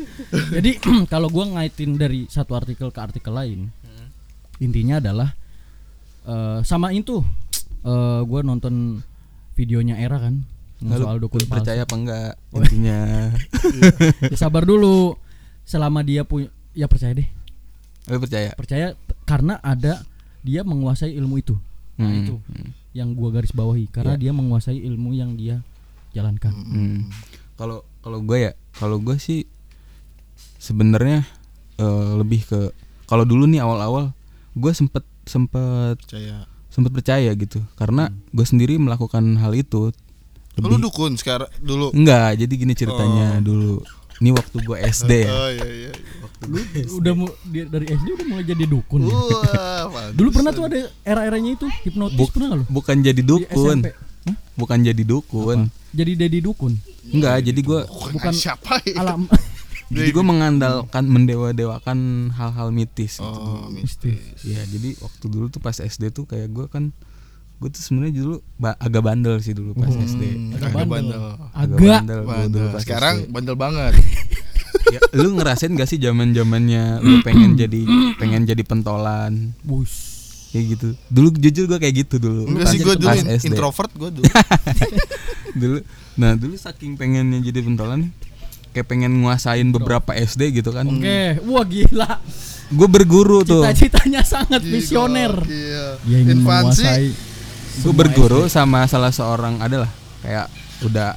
Jadi 0.56 0.70
kalau 1.12 1.28
gua 1.28 1.46
ngaitin 1.48 1.96
dari 1.96 2.26
satu 2.26 2.56
artikel 2.56 2.88
ke 2.88 3.00
artikel 3.00 3.32
lain, 3.32 3.68
intinya 4.58 4.98
adalah 4.98 5.34
eh, 6.24 6.58
sama 6.62 6.90
itu 6.92 7.20
eh, 7.84 8.20
gua 8.24 8.40
nonton 8.42 9.02
videonya 9.52 10.00
Era 10.00 10.18
kan 10.18 10.42
Lalu 10.82 10.98
soal 10.98 11.16
palsu. 11.46 11.62
percaya 11.62 11.80
apa 11.86 11.94
enggak 11.94 12.30
intinya 12.58 12.98
Ya, 14.32 14.36
sabar 14.36 14.66
dulu. 14.66 15.14
Selama 15.62 16.02
dia 16.02 16.26
punya 16.26 16.50
ya 16.74 16.90
percaya 16.90 17.14
deh. 17.14 17.28
lu 18.10 18.18
percaya 18.18 18.50
Percaya 18.58 18.98
karena 19.22 19.62
ada 19.62 20.02
dia 20.42 20.66
menguasai 20.66 21.14
ilmu 21.14 21.38
itu. 21.38 21.54
Nah, 22.02 22.10
Hmm, 22.10 22.18
itu 22.26 22.34
yang 22.98 23.14
gua 23.14 23.30
garis 23.30 23.54
bawahi 23.54 23.86
karena 23.94 24.18
dia 24.18 24.34
menguasai 24.34 24.74
ilmu 24.74 25.14
yang 25.14 25.38
dia 25.38 25.62
jalankan. 26.10 26.50
Hmm. 26.50 27.06
Kalau 27.54 27.86
kalau 28.02 28.18
gue 28.26 28.50
ya, 28.50 28.52
kalau 28.74 28.98
gue 28.98 29.14
sih 29.22 29.46
sebenarnya 30.62 31.26
eh, 31.76 32.10
lebih 32.14 32.46
ke 32.46 32.70
kalau 33.04 33.24
dulu 33.24 33.44
nih 33.44 33.58
awal-awal 33.58 34.14
gue 34.54 34.72
sempet 34.72 35.02
sempet 35.24 35.98
Percaya. 36.00 36.46
sempet 36.68 36.92
percaya 36.92 37.30
gitu 37.32 37.58
karena 37.74 38.06
gue 38.30 38.44
sendiri 38.44 38.76
melakukan 38.76 39.36
hal 39.36 39.52
itu 39.52 39.90
Lu 40.54 40.76
dukun 40.76 41.16
sekarang 41.16 41.48
dulu. 41.58 41.90
enggak 41.90 42.36
jadi 42.36 42.52
gini 42.52 42.72
ceritanya 42.72 43.40
dulu 43.40 43.80
ini 44.20 44.30
waktu 44.30 44.56
gue 44.60 44.76
SD 44.78 45.12
ya 45.18 45.32
Oh 45.32 45.48
iya 45.50 45.66
iya. 45.66 45.92
Lu 46.44 46.58
udah 46.94 47.12
mu- 47.12 47.36
dia 47.44 47.64
dari 47.64 47.88
SD 47.88 48.06
udah 48.12 48.26
mulai 48.28 48.44
jadi 48.44 48.64
dukun. 48.64 49.00
ya? 49.02 49.14
Wah. 49.84 50.10
Dulu 50.18 50.28
pernah 50.30 50.50
tuh 50.50 50.64
ada 50.64 50.78
era-eranya 51.02 51.54
itu 51.54 51.66
hipnotis 51.82 52.14
Buk- 52.14 52.30
pernah 52.30 52.46
nggak 52.52 52.60
lu? 52.60 52.66
bukan 52.68 52.96
jadi 52.98 53.16
Di 53.16 53.24
dukun 53.24 53.78
bukan 54.52 54.78
jadi 54.80 55.02
dukun 55.02 55.58
Jadi 55.90 56.12
dedi 56.14 56.38
dukun. 56.38 56.72
enggak 57.08 57.42
jadi 57.42 57.60
gue 57.60 57.80
bukan 58.12 58.32
siapa 58.32 58.78
ya? 58.84 59.00
Alam 59.00 59.26
jadi 59.94 60.10
gue 60.10 60.24
mengandalkan 60.24 61.04
mendewa-dewakan 61.04 61.98
hal-hal 62.30 62.68
mitis 62.68 63.16
gitu. 63.16 63.28
Oh, 63.44 63.68
mistis. 63.68 64.18
Ya 64.40 64.64
jadi 64.64 64.96
waktu 64.98 65.24
dulu 65.26 65.46
tuh 65.46 65.58
pas 65.58 65.74
SD 65.74 66.10
tuh 66.10 66.24
kayak 66.24 66.48
gue 66.48 66.66
kan 66.66 66.90
gue 67.56 67.68
tuh 67.68 67.78
sebenarnya 67.78 68.14
dulu 68.16 68.34
ba- 68.56 68.74
agak 68.76 69.02
bandel 69.02 69.38
sih 69.38 69.52
dulu 69.52 69.72
pas 69.72 69.88
SD. 69.88 70.52
Agak 70.52 70.72
bandel. 70.72 70.88
bandel. 70.88 71.22
Agak 71.52 71.76
Agak. 71.76 71.78
bandel 71.78 72.20
Bandel. 72.22 72.48
dulu 72.50 72.66
pas 72.68 72.80
Sekarang 72.80 73.16
SD. 73.18 73.30
bandel 73.30 73.56
banget. 73.56 73.94
Ya, 74.84 74.98
lu 75.14 75.32
ngerasain 75.32 75.70
gak 75.70 75.86
sih 75.86 75.96
zaman 75.96 76.32
zamannya 76.32 77.00
lu 77.00 77.22
pengen 77.22 77.54
jadi 77.54 77.80
pengen 78.18 78.44
jadi 78.44 78.60
pentolan 78.60 79.54
Bus. 79.62 79.92
kayak 80.50 80.64
gitu. 80.70 80.88
Dulu 81.06 81.28
jujur 81.34 81.64
gue 81.66 81.78
kayak 81.78 81.94
gitu 82.02 82.16
dulu. 82.18 82.44
Enggak 82.46 82.66
sih 82.68 82.78
gue 82.78 82.92
dulu 82.94 83.08
SD. 83.14 83.46
introvert 83.46 83.88
gue 83.90 84.10
dulu. 84.10 84.24
dulu. 85.54 85.78
Nah 86.14 86.34
dulu 86.34 86.54
saking 86.56 86.96
pengennya 86.96 87.40
jadi 87.42 87.62
pentolan 87.62 88.10
kayak 88.72 88.86
pengen 88.86 89.20
nguasain 89.20 89.68
beberapa 89.68 90.12
SD 90.12 90.52
gitu 90.54 90.72
kan. 90.72 90.84
Oke, 90.84 91.38
wah 91.44 91.62
gila. 91.62 92.10
Gue 92.68 92.88
berguru 92.88 93.40
tuh. 93.42 93.62
Cita-citanya 93.62 94.20
sangat 94.22 94.60
visioner. 94.60 95.32
Iya. 95.44 96.00
Infansi. 96.26 97.12
gue 97.74 97.88
berguru 97.90 98.48
sama 98.48 98.84
salah 98.84 99.08
seorang 99.08 99.56
adalah 99.58 99.88
kayak 100.20 100.48
udah 100.82 101.16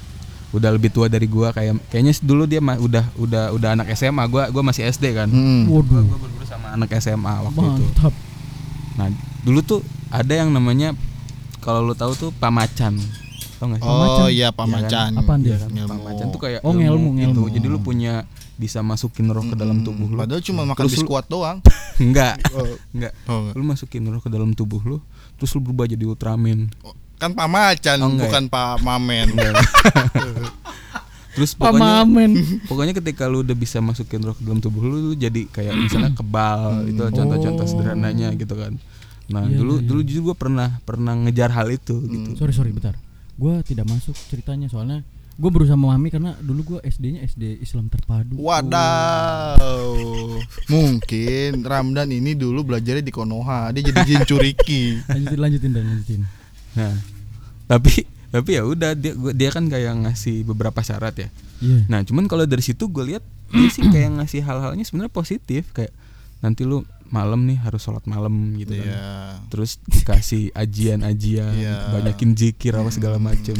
udah 0.51 0.71
lebih 0.71 0.88
tua 0.88 1.07
dari 1.07 1.27
gua 1.27 1.51
kayak 1.51 1.83
kayaknya 1.85 2.15
dulu 2.17 2.47
dia 2.47 2.63
ma- 2.63 2.79
udah 2.79 3.12
udah 3.13 3.51
udah 3.51 3.75
anak 3.75 3.91
SMA 3.91 4.24
gua 4.25 4.47
gua 4.47 4.63
masih 4.63 4.88
SD 4.88 5.12
kan 5.12 5.27
Hmm. 5.27 5.67
Waduh, 5.67 6.00
gua 6.01 6.15
berguru 6.17 6.47
sama 6.47 6.71
anak 6.71 6.95
SMA 6.95 7.27
waktu 7.43 7.59
itu 7.59 7.75
mantap. 7.91 8.13
nah 8.95 9.12
dulu 9.43 9.59
tuh 9.62 9.79
ada 10.07 10.31
yang 10.31 10.47
namanya 10.47 10.95
kalau 11.59 11.83
lu 11.83 11.91
tahu 11.91 12.15
tuh 12.15 12.31
pamacan 12.33 12.95
tau 13.55 13.65
gak 13.67 13.77
sih 13.77 13.88
Oh 13.88 14.27
iya 14.27 14.50
pamacan. 14.50 15.15
Apaan 15.15 15.39
dia? 15.39 15.55
Ilmu. 15.57 15.88
pamacan 15.89 16.25
tuh 16.27 16.39
kayak 16.39 16.59
Oh, 16.62 16.71
ngelmu, 16.71 17.13
gitu. 17.13 17.39
ngelmu. 17.39 17.45
jadi 17.50 17.67
lu 17.67 17.79
punya 17.79 18.24
bisa 18.55 18.79
masukin 18.79 19.27
roh 19.27 19.43
ke 19.43 19.53
dalam 19.53 19.81
tubuh 19.81 20.05
lu 20.05 20.15
Padahal 20.17 20.39
cuma 20.39 20.63
makan 20.63 20.81
Terus 20.81 20.95
lu- 20.95 21.03
biskuit 21.03 21.25
doang. 21.25 21.57
enggak 22.01 22.35
Oh, 22.51 22.67
enggak 22.91 23.13
oh, 23.25 23.39
enggak. 23.41 23.53
lu 23.53 23.63
masukin 23.63 24.03
roh 24.05 24.19
ke 24.19 24.27
dalam 24.27 24.51
tubuh 24.51 24.79
lu 24.81 24.97
terus 25.35 25.51
lu 25.51 25.62
berubah 25.62 25.85
jadi 25.85 26.03
Ultraman 26.03 26.67
Kan 27.15 27.31
pamacan 27.31 27.97
Oh, 27.97 28.07
enggak 28.09 28.27
bukan 28.27 28.43
Pak 28.47 28.75
Mamen. 28.81 29.27
terus 31.31 31.51
pokoknya 31.51 32.03
Pamamen. 32.03 32.31
Pokoknya 32.65 32.93
ketika 32.93 33.27
lu 33.27 33.39
udah 33.41 33.51
bisa 33.53 33.79
masukin 33.79 34.19
roh 34.21 34.31
ke 34.31 34.41
dalam 34.41 34.59
tubuh 34.59 34.79
lu, 34.81 34.95
lu 35.05 35.13
jadi 35.13 35.43
kayak 35.45 35.75
misalnya 35.77 36.12
kebal 36.13 36.83
itu 36.85 37.01
contoh-contoh 37.01 37.59
Oh. 37.59 37.67
sederhananya 37.69 38.31
gitu 38.33 38.51
kan. 38.53 38.79
Nah, 39.25 39.43
Iya, 39.43 39.57
dulu 39.57 39.74
iya, 39.74 39.81
iya. 39.81 39.88
dulu 39.89 40.00
jujur 40.01 40.21
gue 40.24 40.35
pernah 40.38 40.79
pernah 40.81 41.12
ngejar 41.17 41.50
hal 41.50 41.67
itu 41.69 41.97
gitu. 42.00 42.29
Sorry 42.35 42.53
sorry 42.53 42.71
bentar. 42.71 42.95
Gua 43.36 43.60
tidak 43.62 43.86
masuk 43.92 44.15
ceritanya 44.32 44.72
soalnya 44.72 45.04
gue 45.36 45.51
berusaha 45.51 45.75
memahami 45.75 46.08
karena 46.08 46.32
dulu 46.39 46.62
gua 46.63 46.80
SD-nya 46.88 47.27
SD 47.27 47.60
Islam 47.60 47.92
terpadu. 47.92 48.39
Wadaw. 48.39 49.92
Mungkin 50.72 51.60
Ramdan 51.60 52.08
ini 52.15 52.39
dulu 52.39 52.63
belajarnya 52.63 53.04
di 53.04 53.12
Konoha. 53.12 53.75
Dia 53.75 53.84
jadi 53.84 54.01
jin 54.08 54.24
curiki. 54.24 54.96
Lanjutin 55.12 55.39
lanjutin 55.44 55.72
dan 55.75 55.84
lanjutin. 55.92 56.22
Nah, 56.80 56.96
tapi 57.68 58.08
tapi 58.32 58.50
ya 58.56 58.63
udah 58.63 58.96
dia 58.96 59.12
gua, 59.12 59.32
dia 59.36 59.51
kan 59.51 59.68
kayak 59.68 60.08
ngasih 60.08 60.48
beberapa 60.48 60.80
syarat 60.80 61.15
ya. 61.20 61.27
Iya. 61.60 61.88
Nah, 61.92 62.00
cuman 62.08 62.32
kalau 62.32 62.48
dari 62.48 62.63
situ 62.63 62.88
gue 62.88 63.04
lihat 63.15 63.24
dia 63.51 63.70
sih 63.72 63.84
kayak 63.92 64.24
ngasih 64.24 64.44
hal-halnya 64.44 64.84
sebenarnya 64.88 65.12
positif 65.12 65.72
kayak 65.75 65.92
nanti 66.44 66.68
lu 66.68 66.84
malam 67.07 67.45
nih 67.45 67.57
harus 67.57 67.81
sholat 67.81 68.03
malam 68.03 68.33
gitu 68.55 68.74
kan. 68.74 68.88
Iya. 68.88 69.05
terus 69.47 69.77
dikasih 69.83 70.50
ajian-ajian 70.51 71.53
Iya. 71.53 71.75
banyakin 71.91 72.33
zikir 72.33 72.74
apa 72.74 72.89
segala 72.89 73.15
macem 73.15 73.55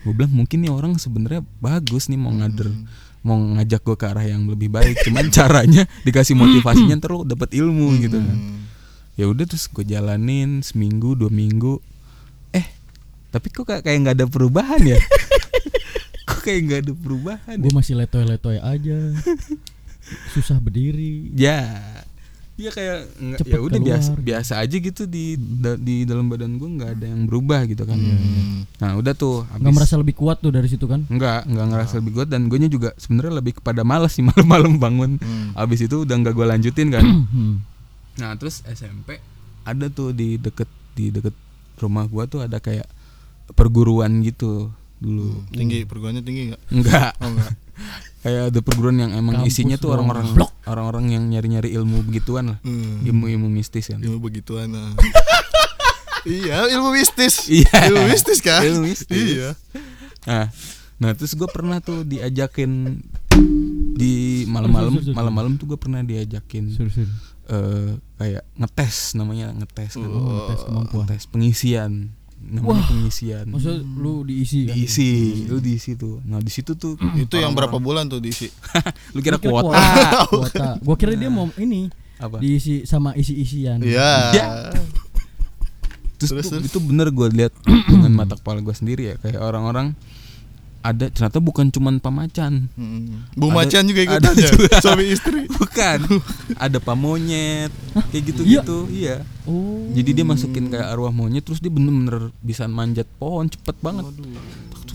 gue 0.00 0.12
bilang 0.12 0.30
mungkin 0.30 0.60
nih 0.60 0.68
orang 0.68 0.96
sebenarnya 0.96 1.40
bagus 1.58 2.06
nih 2.06 2.16
mau 2.16 2.30
ngader 2.30 2.68
mau 3.20 3.36
ngajak 3.36 3.80
gue 3.82 3.96
ke 3.96 4.06
arah 4.06 4.24
yang 4.24 4.44
lebih 4.44 4.68
baik 4.68 5.00
cuman 5.02 5.28
caranya 5.36 5.84
dikasih 6.02 6.32
motivasinya 6.32 6.96
ntar 6.96 7.10
lo 7.10 7.22
dapet 7.22 7.52
ilmu 7.52 8.00
gitu 8.00 8.16
kan 8.16 8.36
Hmm. 8.36 8.64
ya 9.14 9.26
udah 9.26 9.44
terus 9.44 9.66
gue 9.66 9.84
jalanin 9.84 10.60
seminggu 10.60 11.12
dua 11.14 11.28
minggu 11.28 11.80
eh 12.50 12.64
tapi 13.28 13.48
kok 13.48 13.64
kayak 13.64 13.84
nggak 13.84 14.16
ada 14.16 14.26
perubahan 14.26 14.80
ya 14.80 14.96
kok 16.28 16.40
kayak 16.40 16.60
nggak 16.62 16.80
ada 16.80 16.92
perubahan 16.94 17.56
ya? 17.56 17.60
Gue 17.60 17.72
masih 17.74 17.94
letoy-letoy 17.94 18.56
aja. 18.56 18.98
Susah 20.32 20.58
berdiri. 20.58 21.30
ya 21.34 21.76
dia 22.60 22.70
kayak 22.70 22.98
nggak 23.16 23.38
Cepet 23.40 23.50
ya 23.50 23.58
udah 23.58 23.80
biasa 23.80 24.08
keluar. 24.10 24.20
biasa 24.22 24.52
aja 24.58 24.76
gitu 24.76 25.02
di 25.04 25.24
da- 25.34 25.80
di 25.80 26.04
dalam 26.04 26.28
badan 26.28 26.52
gue 26.54 26.68
nggak 26.70 26.90
ada 26.92 27.06
yang 27.06 27.24
berubah 27.24 27.64
gitu 27.64 27.82
kan 27.82 27.96
Hmm. 27.96 28.68
nah 28.76 28.94
udah 28.94 29.12
tuh 29.12 29.42
Nggak 29.42 29.56
habis 29.62 29.74
merasa 29.74 29.94
lebih 29.96 30.14
kuat 30.14 30.36
tuh 30.38 30.50
dari 30.50 30.66
situ 30.66 30.84
kan? 30.84 31.04
Enggak, 31.06 31.44
enggak 31.44 31.66
ngerasa 31.66 31.94
lebih 31.96 32.12
kuat 32.14 32.28
dan 32.28 32.46
gue 32.46 32.58
juga 32.66 32.92
sebenarnya 32.94 33.34
lebih 33.34 33.56
kepada 33.56 33.80
malas 33.80 34.12
sih 34.12 34.24
malam-malam 34.28 34.76
bangun. 34.76 35.10
Hmm. 35.16 35.52
Abis 35.54 35.80
itu 35.82 36.04
udah 36.04 36.14
nggak 36.14 36.32
gue 36.32 36.46
lanjutin 36.46 36.88
kan. 36.90 37.04
Hmm. 37.32 37.64
nah 38.14 38.34
terus 38.34 38.60
SMP 38.64 39.16
ada 39.62 39.86
tuh 39.86 40.10
di 40.10 40.36
deket 40.36 40.68
di 40.92 41.08
deket 41.08 41.32
rumah 41.76 42.04
gua 42.04 42.24
tuh 42.24 42.40
ada 42.40 42.58
kayak 42.58 42.84
perguruan 43.50 44.20
gitu 44.20 44.68
dulu. 44.96 45.40
Tinggi 45.48 45.82
perguruannya 45.82 46.20
tinggi 46.20 46.42
enggak? 46.48 46.60
Enggak, 46.70 47.10
Oh 47.16 47.28
enggak. 47.30 47.52
kayak 48.20 48.52
ada 48.52 48.60
perguruan 48.60 49.00
yang 49.00 49.12
emang 49.16 49.40
Kampus 49.40 49.56
isinya 49.56 49.76
tuh 49.80 49.96
orang-orang 49.96 50.28
Blok. 50.36 50.52
orang-orang 50.68 51.16
yang 51.16 51.24
nyari-nyari 51.28 51.72
ilmu 51.72 52.04
begituan 52.04 52.52
lah. 52.52 52.58
Hmm. 52.60 53.00
Ilmu-ilmu 53.04 53.48
mistis 53.48 53.88
kan. 53.88 53.96
Ilmu 54.00 54.20
begituan. 54.20 54.68
ah. 54.76 54.92
iya, 56.28 56.68
ilmu 56.68 56.92
mistis. 56.92 57.48
Iya. 57.48 57.88
Ilmu 57.88 58.04
mistis 58.12 58.38
kan? 58.44 58.60
Ilmu 58.60 58.84
mistis. 58.84 59.16
Iya. 59.40 59.56
Nah, 60.28 60.52
nah 61.00 61.10
terus 61.16 61.32
gue 61.32 61.48
pernah 61.48 61.80
tuh 61.80 62.04
diajakin 62.04 63.00
di 63.96 64.44
malam-malam 64.44 65.00
malam-malam 65.16 65.56
tuh 65.56 65.72
gue 65.72 65.78
pernah 65.80 66.04
diajakin 66.04 66.72
Sorry, 66.76 66.92
sorry. 66.92 67.08
eh, 67.48 67.90
kayak 68.20 68.44
ngetes 68.60 69.16
namanya 69.16 69.48
ngetes 69.56 69.96
kan. 69.96 70.10
Oh, 70.12 70.44
tes 70.52 70.60
kemampuan. 70.60 71.06
Tes 71.08 71.24
pengisian. 71.24 72.12
Namanya 72.50 72.82
pengisian. 72.90 73.46
Maksud 73.46 73.86
lu 73.96 74.26
diisi 74.26 74.66
kan? 74.66 74.74
diisi, 74.74 75.10
lu 75.46 75.62
diisi 75.62 75.94
tuh. 75.94 76.18
Nah, 76.26 76.42
di 76.42 76.50
situ 76.50 76.74
tuh 76.74 76.98
Itu 77.14 77.38
yang 77.38 77.54
berapa 77.54 77.78
bulan 77.78 78.10
tuh 78.10 78.18
diisi? 78.18 78.50
lu 79.14 79.22
kira 79.22 79.38
Gua 79.38 79.62
kira 79.62 79.70
kuota 79.70 80.26
kuota. 80.26 80.68
Gua 80.86 80.96
kira 80.98 81.14
dia 81.14 81.30
mau 81.30 81.46
ini 81.56 81.86
apa? 82.18 82.42
diisi 82.42 82.84
sama 82.84 83.14
isi-isian. 83.14 83.80
Iya. 83.80 84.12
Ya. 84.34 84.46
Terus, 86.20 86.36
Terus, 86.36 86.52
tuh, 86.52 86.60
terus. 86.60 86.68
itu 86.68 86.78
bener 86.84 87.08
gue 87.08 87.28
lihat 87.32 87.52
dengan 87.88 88.12
mata 88.12 88.36
kepala 88.36 88.60
gue 88.60 88.76
sendiri 88.76 89.02
ya 89.08 89.14
kayak 89.24 89.40
orang-orang 89.40 89.96
ada 90.80 91.06
ternyata 91.06 91.38
bukan 91.38 91.68
cuman 91.68 91.96
pamacan 91.96 92.72
Hmm. 92.72 93.28
Bu 93.32 93.46
Ada- 93.46 93.56
Macan 93.58 93.82
juga 93.84 94.00
ikut 94.02 94.16
ada 94.16 94.30
aja. 94.30 94.48
juga. 94.48 94.74
Suami 94.84 95.04
istri. 95.06 95.44
bukan 95.60 95.98
ada 96.56 96.78
pamonyet 96.78 97.68
kayak 98.08 98.22
gitu-gitu 98.26 98.88
iya 98.88 99.20
Oh. 99.42 99.88
jadi 99.90 100.10
dia 100.12 100.24
masukin 100.24 100.68
kayak 100.68 100.88
arwah 100.88 101.10
monyet 101.10 101.42
terus 101.42 101.58
dia 101.58 101.68
bener-bener 101.68 102.30
bisa 102.38 102.64
manjat 102.64 103.04
pohon 103.12 103.44
cepet 103.44 103.76
banget 103.78 104.06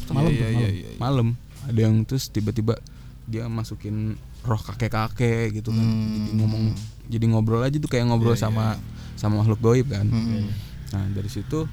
Malam 0.08 0.30
Iya, 0.30 0.38
tuh, 0.38 0.48
iya, 0.48 0.54
malam. 0.56 0.72
iya. 0.72 0.90
malam 0.98 1.28
ada 1.66 1.80
yang 1.82 1.96
terus 2.02 2.30
tiba-tiba 2.30 2.78
dia 3.24 3.46
masukin 3.46 4.14
roh 4.42 4.58
kakek-kakek 4.60 5.50
gitu 5.56 5.70
kan 5.70 5.82
Hmm. 5.82 6.14
jadi 6.16 6.34
ngomong 6.36 6.64
jadi 7.06 7.26
ngobrol 7.28 7.62
aja 7.62 7.76
tuh 7.76 7.88
kayak 7.88 8.06
ngobrol 8.06 8.34
Iya, 8.34 8.42
sama 8.44 8.78
sama 9.16 9.40
makhluk 9.40 9.60
goib 9.60 9.88
kan 9.88 10.06
Hmm. 10.06 10.50
nah 10.90 11.06
dari 11.10 11.28
situ 11.28 11.66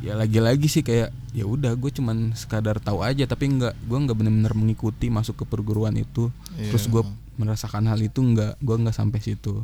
ya 0.00 0.16
lagi-lagi 0.16 0.64
sih 0.64 0.80
kayak 0.80 1.12
ya 1.30 1.44
udah 1.44 1.76
gue 1.76 1.90
cuman 1.92 2.32
sekadar 2.32 2.80
tahu 2.80 3.04
aja 3.04 3.24
tapi 3.24 3.46
nggak 3.46 3.76
gue 3.84 3.98
nggak 4.00 4.16
bener-bener 4.16 4.54
mengikuti 4.56 5.08
masuk 5.08 5.40
ke 5.40 5.44
perguruan 5.44 5.92
itu 5.94 6.32
terus 6.56 6.88
Iya. 6.88 6.92
gue 6.96 7.02
merasakan 7.36 7.84
hal 7.86 8.00
itu 8.00 8.20
nggak 8.20 8.58
gue 8.58 8.76
nggak 8.80 8.96
sampai 8.96 9.20
situ 9.20 9.60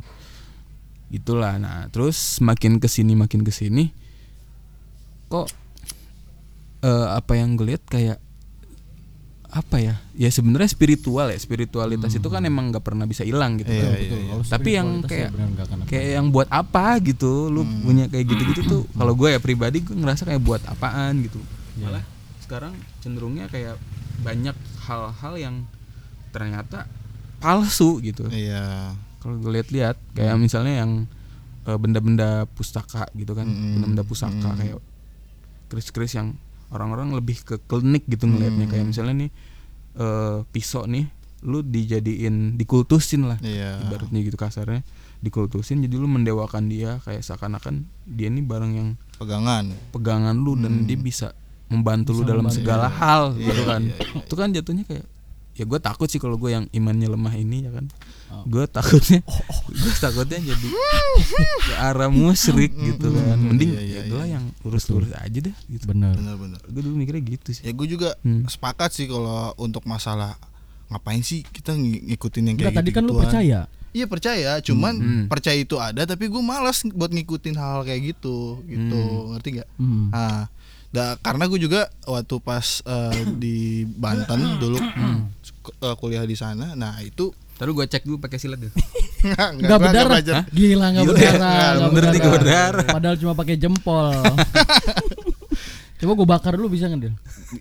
itulah 1.09 1.57
nah 1.57 1.89
terus 1.89 2.37
makin 2.39 2.77
ke 2.77 2.85
sini 2.85 3.15
makin 3.15 3.41
ke 3.41 3.49
sini 3.49 3.89
kok 5.27 5.49
eh, 6.81 7.07
apa 7.09 7.33
yang 7.33 7.57
gue 7.57 7.73
lihat 7.73 7.83
kayak 7.85 8.17
apa 9.47 9.79
ya 9.79 9.95
ya 10.11 10.27
sebenarnya 10.27 10.67
spiritual 10.67 11.31
ya 11.31 11.39
spiritualitas 11.39 12.11
itu 12.11 12.27
kan 12.27 12.43
emang 12.43 12.67
nggak 12.67 12.83
pernah 12.83 13.03
bisa 13.03 13.23
hilang 13.23 13.55
gitu 13.55 13.71
Iya, 13.71 13.79
kan. 13.81 13.91
iya, 13.95 14.17
iya. 14.19 14.33
Tapi 14.43 14.69
yang 14.71 14.87
kayak- 15.01 15.31
ya 15.31 15.47
kayak 15.87 16.07
yang 16.15 16.27
buat 16.29 16.49
apa 16.49 16.99
gitu 16.99 17.47
lu 17.47 17.63
Hmm. 17.63 17.79
punya 17.81 18.05
kayak 18.07 18.27
gitu-gitu 18.27 18.61
tuh 18.63 18.81
kalau 18.99 19.15
gue 19.15 19.29
ya 19.29 19.39
pribadi 19.39 19.79
gue 19.79 19.95
ngerasa 19.95 20.23
kayak 20.23 20.41
buat 20.41 20.61
apaan 20.63 21.23
gitu 21.23 21.39
Iya. 21.75 21.83
malah 21.87 22.03
sekarang 22.39 22.73
cenderungnya 22.99 23.47
kayak 23.47 23.79
banyak 24.19 24.55
hal-hal 24.83 25.33
yang 25.35 25.55
ternyata 26.29 26.83
palsu 27.37 28.01
gitu 28.01 28.27
Iya. 28.27 28.99
kalau 29.19 29.39
gue 29.39 29.51
lihat-lihat 29.53 29.95
kayak 30.11 30.35
misalnya 30.35 30.81
yang 30.81 30.91
eh, 31.63 31.75
benda-benda 31.75 32.47
pustaka 32.49 33.07
gitu 33.13 33.31
kan 33.31 33.43
Mm-mm. 33.43 33.79
benda-benda 33.79 34.03
pusaka 34.03 34.49
Mm. 34.49 34.57
kayak 34.57 34.77
keris-keris 35.67 36.15
yang 36.15 36.35
orang-orang 36.69 37.13
lebih 37.13 37.41
ke 37.41 37.55
klinik 37.61 38.03
gitu 38.05 38.25
ngelihatnya 38.25 38.65
Mm. 38.65 38.71
kayak 38.71 38.85
misalnya 38.85 39.15
nih 39.17 39.31
eh, 39.95 40.37
pisau 40.47 40.83
nih 40.83 41.07
lu 41.39 41.61
dijadiin 41.61 42.55
dikultusin 42.55 43.25
lah 43.25 43.37
Iya. 43.39 43.79
ibaratnya 43.79 44.19
gitu 44.19 44.35
kasarnya 44.35 44.81
dikultusin 45.17 45.79
jadi 45.79 45.95
lu 45.95 46.05
mendewakan 46.05 46.65
dia 46.65 46.97
kayak 47.01 47.21
seakan-akan 47.21 47.85
dia 48.05 48.27
ini 48.27 48.41
barang 48.41 48.71
yang 48.71 48.89
Pegangan. 49.15 49.73
pegangan 49.89 50.35
lu 50.35 50.53
dan 50.55 50.83
dia 50.83 50.93
bisa 50.95 51.33
membantu 51.67 52.13
lu 52.13 52.21
Bisa 52.21 52.29
dalam 52.29 52.43
membantu. 52.43 52.59
segala 52.59 52.87
hal 52.87 53.23
Iya, 53.33 53.45
gitu 53.45 53.61
kan 53.63 53.81
iya, 53.83 53.95
iya. 53.95 54.21
itu 54.23 54.35
kan 54.35 54.47
jatuhnya 54.51 54.83
kayak 54.83 55.05
ya 55.57 55.65
gue 55.65 55.79
takut 55.79 56.05
sih 56.05 56.17
kalau 56.17 56.35
gue 56.35 56.51
yang 56.51 56.69
imannya 56.71 57.09
lemah 57.09 57.33
ini 57.33 57.65
ya 57.65 57.71
kan 57.71 57.87
Oh. 58.27 58.43
gue 58.43 58.67
takutnya 58.67 59.23
gue 59.73 59.93
takutnya 59.95 60.35
jadi 60.37 60.67
ke 61.63 61.73
arah 61.73 62.09
musyrik 62.09 62.75
gitu 62.75 63.07
kan 63.09 63.39
mending 63.39 63.71
Iya, 63.71 63.81
iya, 63.81 63.95
ya 63.97 64.01
gue 64.05 64.19
iya. 64.19 64.33
yang 64.35 64.45
lurus-lurus 64.61 65.09
aja 65.13 65.39
deh 65.41 65.55
gitu 65.65 65.87
Bener. 65.87 66.11
Benar-benar. 66.13 66.59
gue 66.61 66.81
dulu 66.81 66.95
mikirnya 66.97 67.23
gitu 67.25 67.49
sih 67.51 67.63
Ya 67.63 67.71
gue 67.71 67.87
juga 67.87 68.19
Hmm. 68.19 68.43
sepakat 68.43 68.91
sih 68.91 69.05
kalau 69.05 69.55
untuk 69.57 69.83
masalah 69.83 70.35
ngapain 70.87 71.19
sih 71.21 71.39
kita 71.41 71.71
ng- 71.71 72.03
ngikutin 72.09 72.43
yang 72.45 72.55
kayak 72.57 72.67
Enggak 72.69 72.77
tadi 72.77 72.89
kan 72.89 73.01
lu 73.01 73.07
gitu-gituan. 73.09 73.23
percaya. 73.25 73.59
Iya 73.89 74.05
percaya, 74.05 74.51
cuman 74.61 74.93
Hmm. 74.93 75.23
percaya 75.25 75.57
itu 75.57 75.75
ada 75.75 76.03
tapi 76.05 76.27
gue 76.27 76.37
malas 76.39 76.83
buat 76.85 77.09
ngikutin 77.09 77.55
hal 77.55 77.81
kayak 77.81 78.13
gitu, 78.13 78.59
gitu, 78.63 78.99
ngerti 79.31 79.49
gak? 79.57 79.67
Hmm. 79.73 80.11
Nah, 80.11 80.51
da- 80.97 81.17
karena 81.19 81.45
gue 81.45 81.59
juga 81.59 81.81
waktu 82.03 82.35
pas 82.39 82.81
eh, 82.81 83.21
di 83.31 83.57
Banten 83.85 84.57
dulu 84.57 84.81
eh, 85.77 85.95
kuliah 85.95 86.23
di 86.23 86.33
sana, 86.33 86.73
nah 86.73 86.97
itu 86.99 87.29
Taruh 87.53 87.73
gue 87.73 87.85
cek 87.85 88.01
dulu 88.03 88.17
pakai 88.17 88.37
silat 88.37 88.57
deh. 88.59 88.69
nggak 88.69 89.49
Enggak 89.57 89.79
berdarah. 89.79 90.09
belajar. 90.11 90.35
Gila 90.47 90.85
enggak 90.87 91.03
Gila, 91.03 91.13
berdarah. 91.15 91.73
nih, 91.73 92.19
nggak 92.19 92.33
berdarah. 92.35 92.85
Padahal 92.87 93.15
cuma 93.17 93.33
pakai 93.33 93.55
jempol. 93.57 94.13
Coba 95.97 96.11
gue 96.13 96.27
bakar 96.27 96.53
dulu 96.53 96.69
bisa 96.69 96.85
nggak 96.85 97.01
Dil? 97.01 97.13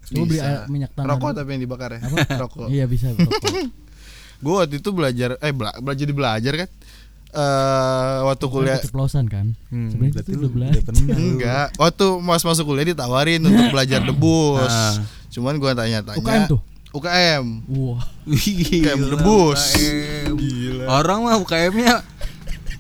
Coba 0.07 0.23
beli 0.23 0.37
Bisa. 0.37 0.45
air 0.45 0.59
minyak 0.69 0.93
tanah. 0.93 1.09
Rokok 1.09 1.25
dulu. 1.27 1.39
tapi 1.41 1.49
yang 1.51 1.63
dibakar 1.65 1.91
ya. 1.91 2.01
Rokok. 2.37 2.67
Iya 2.69 2.85
bisa 2.85 3.09
rokok. 3.11 3.41
Gue 4.45 4.53
waktu 4.55 4.77
itu 4.77 4.91
belajar, 4.93 5.41
eh 5.41 5.53
bela- 5.57 5.81
belajar 5.81 6.01
jadi 6.03 6.13
belajar 6.13 6.53
kan. 6.55 6.69
Eh 7.37 8.17
waktu 8.25 8.45
kuliah 8.49 8.79
keceplosan 8.79 9.29
kan. 9.29 9.53
Hmm, 9.69 9.93
Sebenarnya 9.93 10.13
berarti 10.17 10.31
itu 10.31 10.37
lu 10.37 10.41
udah 10.41 10.53
belajar. 10.53 10.81
Enggak, 11.13 11.67
waktu 11.77 12.07
mas 12.19 12.41
masuk 12.41 12.65
kuliah 12.67 12.89
ditawarin 12.89 13.41
untuk 13.41 13.67
belajar 13.77 14.01
debus. 14.01 14.73
Ah. 14.73 14.97
Cuman 15.29 15.61
gua 15.61 15.77
tanya-tanya. 15.77 16.17
UKM 16.17 16.43
tuh? 16.49 16.61
UKM. 16.91 17.45
Wah. 17.77 18.01
Gila, 18.25 18.89
Kayak 18.89 18.97
debus. 19.13 19.63
UKM. 19.71 20.33
Gila. 20.33 20.85
Orang 20.89 21.19
mah 21.23 21.37
UKM-nya 21.37 21.95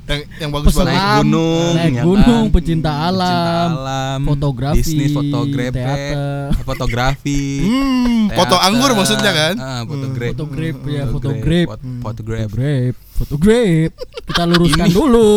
Yang 0.06 0.20
yang 0.38 0.50
bagus 0.50 0.70
Peselam, 0.70 0.86
banget. 0.86 1.02
naik 1.02 1.18
gunung, 1.18 1.72
naik 1.74 1.90
ya 1.90 2.02
gunung, 2.02 2.44
kan? 2.44 2.54
pecinta 2.54 2.92
alam, 3.02 3.26
Pecinta 3.26 3.74
alam, 3.74 4.18
fotografi, 4.22 4.78
bisnis 4.78 5.10
fotografi, 5.10 5.74
teater. 5.74 6.48
fotografi, 6.62 7.42
Hmm, 7.58 8.22
foto 8.30 8.54
teater. 8.54 8.66
anggur 8.66 8.90
maksudnya 8.92 9.32
kan? 9.32 9.54
Ah, 9.56 9.82
fotografi. 9.82 10.30
Fotografi, 10.32 10.88
ya, 10.88 11.04
Fotografi. 11.04 11.10
fotografi. 11.10 11.60
Fot- 11.66 11.84
Fotografi. 12.06 12.52
Grape, 12.52 12.96
fotogrape. 13.12 13.92
Kita 14.24 14.42
luruskan 14.44 14.86
Ini- 14.86 14.94
dulu. 14.94 15.32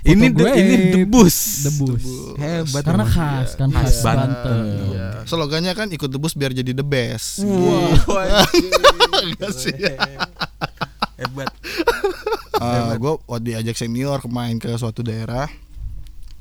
Ini 0.00 0.26
de- 0.28 0.56
ini 0.58 0.74
debus. 0.94 1.36
Debus. 1.62 2.04
Hebat. 2.34 2.82
Karena 2.82 3.04
khas 3.04 3.52
kan 3.52 3.68
Khas 3.68 3.84
khas 3.84 4.00
Banten. 4.00 4.32
Banten. 4.32 4.64
Iya. 4.90 5.08
Slogannya 5.24 5.72
kan 5.72 5.88
ikut 5.88 6.08
debus 6.08 6.32
biar 6.32 6.52
jadi 6.52 6.72
the 6.72 6.80
best. 6.82 7.40
Wah, 7.40 8.48
Enggak 9.22 9.52
sih. 9.60 9.76
Hebat. 11.20 11.52
gue 13.00 13.12
waktu 13.24 13.44
diajak 13.46 13.76
senior 13.76 14.18
kemain 14.18 14.56
ke 14.56 14.72
suatu 14.74 15.00
daerah. 15.00 15.48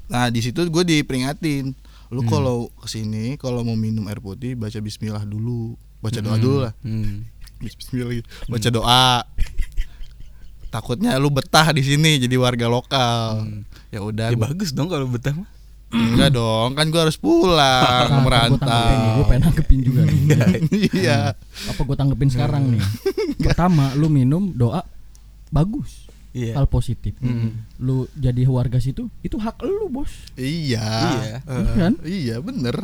Nah 0.08 0.28
di 0.28 0.40
situ 0.40 0.64
gue 0.64 0.84
diperingatin, 0.84 1.76
lu 2.10 2.22
kalau 2.26 2.72
ke 2.76 2.88
sini 2.88 3.36
kalau 3.36 3.62
mau 3.62 3.76
minum 3.76 4.08
air 4.08 4.18
putih 4.18 4.56
baca 4.56 4.80
Bismillah 4.80 5.22
dulu, 5.22 5.76
baca 6.00 6.18
doa 6.18 6.36
dulu 6.36 6.58
lah. 6.64 6.74
Hmm. 6.82 7.28
Bismillah, 7.60 8.14
gitu. 8.16 8.28
baca 8.48 8.70
doa. 8.70 9.08
Takutnya 10.70 11.18
lu 11.18 11.28
betah 11.28 11.66
di 11.70 11.82
sini 11.82 12.16
jadi 12.18 12.36
warga 12.36 12.66
lokal. 12.66 13.44
Ya 13.90 14.00
udah, 14.00 14.30
Ya 14.30 14.38
gua- 14.38 14.48
bagus 14.48 14.70
dong 14.72 14.88
kalau 14.88 15.06
betah 15.06 15.34
mah. 15.34 15.50
enggak 15.90 16.30
dong, 16.32 16.78
kan 16.78 16.86
gue 16.86 17.02
harus 17.02 17.18
pulang 17.18 18.22
merantau. 18.22 18.62
Gue 19.18 19.26
pengen 19.26 19.42
nanggepin 19.44 19.80
juga. 19.82 20.06
Iya. 20.94 21.34
Apa 21.66 21.82
gue 21.82 21.96
tanggepin 21.98 22.30
sekarang 22.30 22.64
nih? 22.70 22.82
Pertama, 23.50 23.92
lu 23.94 24.08
minum 24.08 24.50
doa 24.50 24.86
bagus. 25.50 26.06
Iya. 26.30 26.56
Hal 26.56 26.66
positif. 26.66 27.18
Hmm. 27.18 27.66
Lu 27.76 28.06
jadi 28.14 28.46
warga 28.46 28.78
situ, 28.78 29.10
itu 29.20 29.36
hak 29.36 29.60
lu, 29.62 29.90
Bos. 29.90 30.14
Iya. 30.36 30.86
Iya. 30.86 31.38
Eh, 31.42 31.58
Iya 31.58 31.74
kan? 31.76 31.94
Iya, 32.02 32.36
bener. 32.40 32.78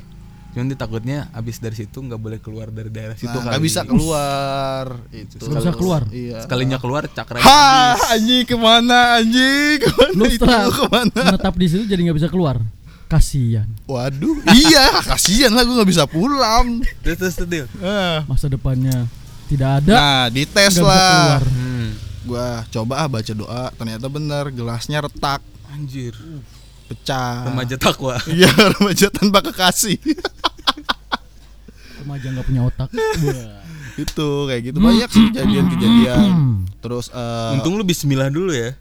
Cuman 0.50 0.66
dia 0.66 0.80
takutnya 0.80 1.18
abis 1.30 1.60
dari 1.60 1.76
situ 1.76 2.00
nggak 2.00 2.16
boleh 2.16 2.40
keluar 2.40 2.72
dari 2.72 2.88
daerah 2.88 3.14
situ 3.14 3.28
Nah, 3.28 3.44
kali. 3.44 3.52
nggak 3.52 3.64
bisa 3.64 3.82
keluar. 3.84 4.86
Itu. 5.12 5.36
Nggak 5.42 5.62
bisa 5.62 5.74
keluar? 5.74 6.02
Iya. 6.10 6.38
Sekalinya 6.42 6.78
keluar 6.80 7.04
cakra 7.06 7.38
Ha, 7.38 7.68
anjing 8.10 8.44
ke 8.44 8.56
mana 8.56 9.20
anjing? 9.20 9.78
Ke 9.78 9.92
mana 9.92 10.12
Lu 10.16 10.24
itu? 10.26 10.40
setelah 10.40 10.66
Ke 10.66 10.86
mana? 10.88 11.22
menetap 11.28 11.54
di 11.54 11.68
situ 11.68 11.84
jadi 11.84 12.02
nggak 12.02 12.18
bisa 12.18 12.30
keluar. 12.30 12.64
Kasian. 13.06 13.70
Waduh, 13.86 14.42
iya, 14.50 14.90
kasihan 15.06 15.52
lah 15.52 15.62
gue 15.62 15.76
nggak 15.76 15.92
bisa 15.92 16.08
pulang. 16.08 16.82
Terus 17.04 17.20
terus. 17.22 17.70
Eh. 17.78 18.18
Masa 18.26 18.48
depannya 18.48 19.06
tidak 19.46 19.70
ada. 19.80 19.92
Nah, 19.92 20.22
dites 20.28 20.76
lah. 20.78 21.40
Hmm. 21.40 21.96
Gua 22.24 22.64
coba 22.68 22.94
ah 23.00 23.08
baca 23.08 23.32
doa, 23.32 23.64
ternyata 23.72 24.06
bener 24.08 24.44
gelasnya 24.50 25.00
retak, 25.00 25.40
Anjir. 25.70 26.16
pecah. 26.86 27.50
Remaja 27.50 27.76
takwa. 27.76 28.16
Iya, 28.28 28.52
remaja 28.72 29.08
tanpa 29.10 29.42
kekasih. 29.42 29.98
Remaja 32.02 32.26
nggak 32.30 32.46
punya 32.46 32.62
otak. 32.64 32.90
Wah. 32.92 33.64
itu 34.04 34.28
kayak 34.46 34.62
gitu 34.66 34.78
banyak 34.78 35.08
sih 35.08 35.24
kejadian-kejadian. 35.32 36.22
Terus 36.84 37.08
eh, 37.10 37.54
Untung 37.56 37.74
lu 37.76 37.82
bismillah 37.82 38.28
dulu 38.28 38.52
ya. 38.52 38.76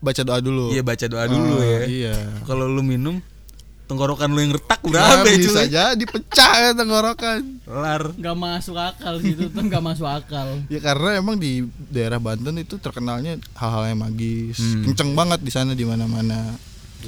baca 0.00 0.20
doa 0.24 0.40
dulu. 0.40 0.72
Iya 0.72 0.80
baca 0.80 1.06
doa 1.06 1.24
dulu 1.28 1.54
Ah, 1.54 1.62
ya. 1.62 1.80
Iya. 1.84 2.14
Kalau 2.48 2.64
lu 2.64 2.80
minum 2.80 3.20
tenggorokan 3.90 4.28
lu 4.28 4.40
yang 4.40 4.54
retak 4.54 4.78
berapa 4.80 5.20
ya 5.20 5.34
bisa 5.36 5.60
cuy 5.60 5.68
jadi 5.68 6.04
pecah 6.06 6.54
ya 6.56 6.70
tenggorokan. 6.72 7.40
lar 7.66 8.02
nggak 8.12 8.36
masuk 8.36 8.76
akal 8.76 9.18
gitu 9.18 9.46
tuh 9.46 9.60
nggak 9.60 9.82
masuk 9.82 10.06
akal 10.06 10.46
Ya 10.66 10.78
karena 10.78 11.16
emang 11.16 11.34
di 11.34 11.62
daerah 11.86 12.16
Banten 12.16 12.54
itu 12.56 12.76
terkenalnya 12.76 13.36
hal-hal 13.52 13.84
yang 13.86 14.00
magis, 14.00 14.56
Hmm. 14.56 14.86
kenceng 14.86 15.10
banget 15.12 15.40
di 15.40 15.50
sana 15.50 15.72
di 15.72 15.82
mana-mana. 15.82 16.54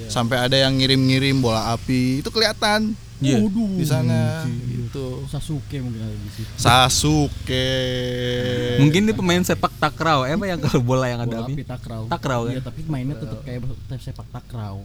Sampai 0.07 0.41
ada 0.41 0.57
yang 0.57 0.73
ngirim-ngirim 0.73 1.39
bola 1.39 1.71
api, 1.71 2.19
itu 2.19 2.29
kelihatan 2.29 2.97
Iya. 3.19 3.39
Waduh. 3.39 3.79
di 3.79 3.87
sana 3.87 4.43
gitu. 4.67 5.23
Sasuke 5.25 5.79
mungkin 5.79 6.03
ada 6.03 6.11
di 6.13 6.31
situ 6.33 6.51
Sasuke. 6.59 7.71
mungkin 8.77 9.01
dia 9.05 9.15
pemain 9.15 9.39
sepak 9.41 9.71
takraw 9.77 10.25
eh 10.25 10.35
apa 10.35 10.43
yang 10.45 10.59
kalau 10.59 10.83
bola 10.83 11.07
yang 11.07 11.21
ada 11.21 11.31
bola 11.31 11.47
api 11.47 11.55
api 11.55 11.63
takraw 11.65 12.03
Takraw, 12.09 12.41
iya 12.47 12.59
kan? 12.59 12.67
tapi 12.67 12.81
mainnya 12.85 13.15
tetap 13.15 13.39
kayak 13.41 13.63
sepak 13.97 14.27
takraw 14.29 14.83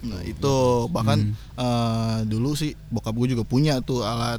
Nah, 0.00 0.22
itu 0.22 0.54
bahkan 0.88 1.18
eh, 1.54 2.18
dulu 2.24 2.52
sih 2.52 2.72
bokap 2.86 3.14
gue 3.14 3.32
juga 3.32 3.42
punya 3.42 3.78
tuh 3.78 4.02
alat 4.02 4.38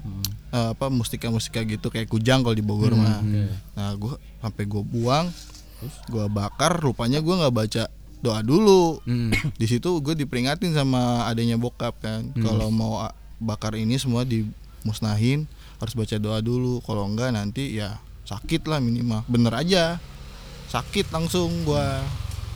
eh, 0.50 0.70
apa 0.72 0.88
mustika-mustika 0.88 1.62
gitu 1.62 1.88
kayak 1.88 2.08
kujang 2.08 2.40
kalau 2.40 2.54
di 2.54 2.62
Bogor 2.62 2.94
mah. 2.94 3.20
Nah, 3.74 3.92
gue 3.94 4.12
sampai 4.38 4.64
gue 4.64 4.80
buang, 4.82 5.28
gue 6.06 6.26
bakar, 6.28 6.76
rupanya 6.76 7.20
gue 7.20 7.34
nggak 7.34 7.52
baca 7.54 7.84
doa 8.18 8.40
dulu. 8.40 9.00
Hmm. 9.02 9.32
Di 9.56 9.66
situ 9.66 9.90
gue 9.98 10.14
diperingatin 10.14 10.72
sama 10.72 11.00
adanya 11.26 11.56
bokap 11.56 11.98
kan, 11.98 12.28
kalau 12.38 12.68
mau 12.70 13.00
a- 13.02 13.16
bakar 13.38 13.74
ini 13.74 13.96
semua 13.96 14.24
dimusnahin 14.24 15.48
harus 15.78 15.94
baca 15.94 16.16
doa 16.16 16.40
dulu. 16.40 16.80
Kalau 16.82 17.04
enggak 17.06 17.32
nanti 17.32 17.74
ya 17.74 17.96
sakit 18.24 18.64
lah 18.66 18.78
minimal. 18.78 19.24
Bener 19.26 19.54
aja, 19.54 19.98
sakit 20.68 21.10
langsung 21.10 21.64
gua. 21.64 22.04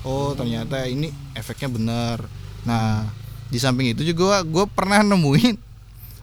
Oh 0.04 0.36
ternyata 0.36 0.84
ini 0.84 1.08
efeknya 1.34 1.70
bener. 1.70 2.18
Nah 2.64 3.08
di 3.48 3.58
samping 3.62 3.94
itu 3.94 4.02
juga 4.04 4.42
gue 4.42 4.66
pernah 4.72 5.06
nemuin 5.06 5.56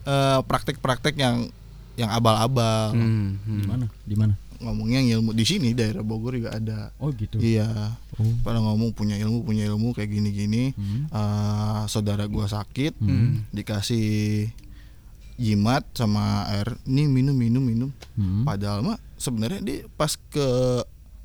eh, 0.04 0.38
praktek-praktek 0.44 1.14
yang 1.16 1.46
yang 1.94 2.10
abal-abal. 2.10 2.96
Hmm, 2.96 3.36
hmm. 3.44 3.58
di 3.60 3.66
mana 3.68 3.86
di 4.06 4.16
mana 4.16 4.34
Ngomongnya 4.60 5.00
yang 5.00 5.24
ilmu 5.24 5.32
di 5.32 5.48
sini 5.48 5.72
daerah 5.72 6.04
Bogor 6.04 6.36
juga 6.36 6.52
ada. 6.52 6.92
oh 7.00 7.08
gitu 7.16 7.40
Iya. 7.40 7.96
Oh. 8.20 8.28
Pada 8.44 8.60
ngomong 8.60 8.92
punya 8.92 9.16
ilmu 9.16 9.40
punya 9.40 9.64
ilmu 9.64 9.96
kayak 9.96 10.12
gini-gini. 10.12 10.76
Hmm. 10.76 11.08
Eh, 11.08 11.82
saudara 11.88 12.28
gua 12.28 12.44
sakit, 12.44 12.92
Hmm. 13.00 13.48
dikasih 13.56 14.52
jimat 15.40 15.80
sama 15.96 16.44
air. 16.52 16.76
Nih 16.84 17.08
minum 17.08 17.32
minum 17.32 17.64
minum. 17.64 17.90
Hmm. 18.20 18.44
Padahal 18.44 18.84
mah 18.84 19.00
sebenarnya 19.16 19.64
dia 19.64 19.78
pas 19.96 20.12
ke 20.12 20.48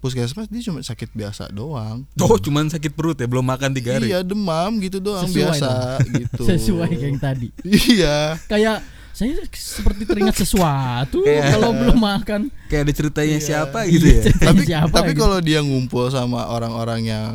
puskesmas 0.06 0.46
dia 0.46 0.62
cuma 0.62 0.80
sakit 0.80 1.10
biasa 1.10 1.50
doang. 1.50 2.06
Oh 2.16 2.38
cuman 2.38 2.70
sakit 2.70 2.94
perut 2.94 3.16
ya 3.16 3.26
belum 3.26 3.42
makan 3.44 3.74
tiga 3.74 3.98
hari 3.98 4.08
Iya 4.08 4.22
demam 4.22 4.78
gitu 4.78 4.98
doang 5.00 5.26
Sesuai 5.26 5.42
biasa 5.50 5.70
gitu. 6.14 6.42
sesuai 6.52 6.88
kayak 6.92 7.02
yang 7.04 7.18
tadi 7.18 7.48
Iya. 7.66 8.38
kayak 8.46 8.86
saya 9.10 9.32
seperti 9.50 10.04
teringat 10.04 10.36
sesuatu 10.36 11.24
Kayak- 11.24 11.56
kalau 11.56 11.72
belum 11.72 11.98
makan 11.98 12.42
kayak 12.68 12.82
ada 12.84 12.94
ceritanya 12.94 13.38
Iya. 13.38 13.48
siapa 13.48 13.80
gitu 13.88 14.06
ya 14.06 14.22
tapi 14.38 14.62
siapa 14.64 14.92
tapi 14.92 15.12
gitu. 15.12 15.22
kalau 15.22 15.38
dia 15.40 15.60
ngumpul 15.60 16.06
sama 16.08 16.46
orang-orang 16.46 17.02
yang 17.02 17.34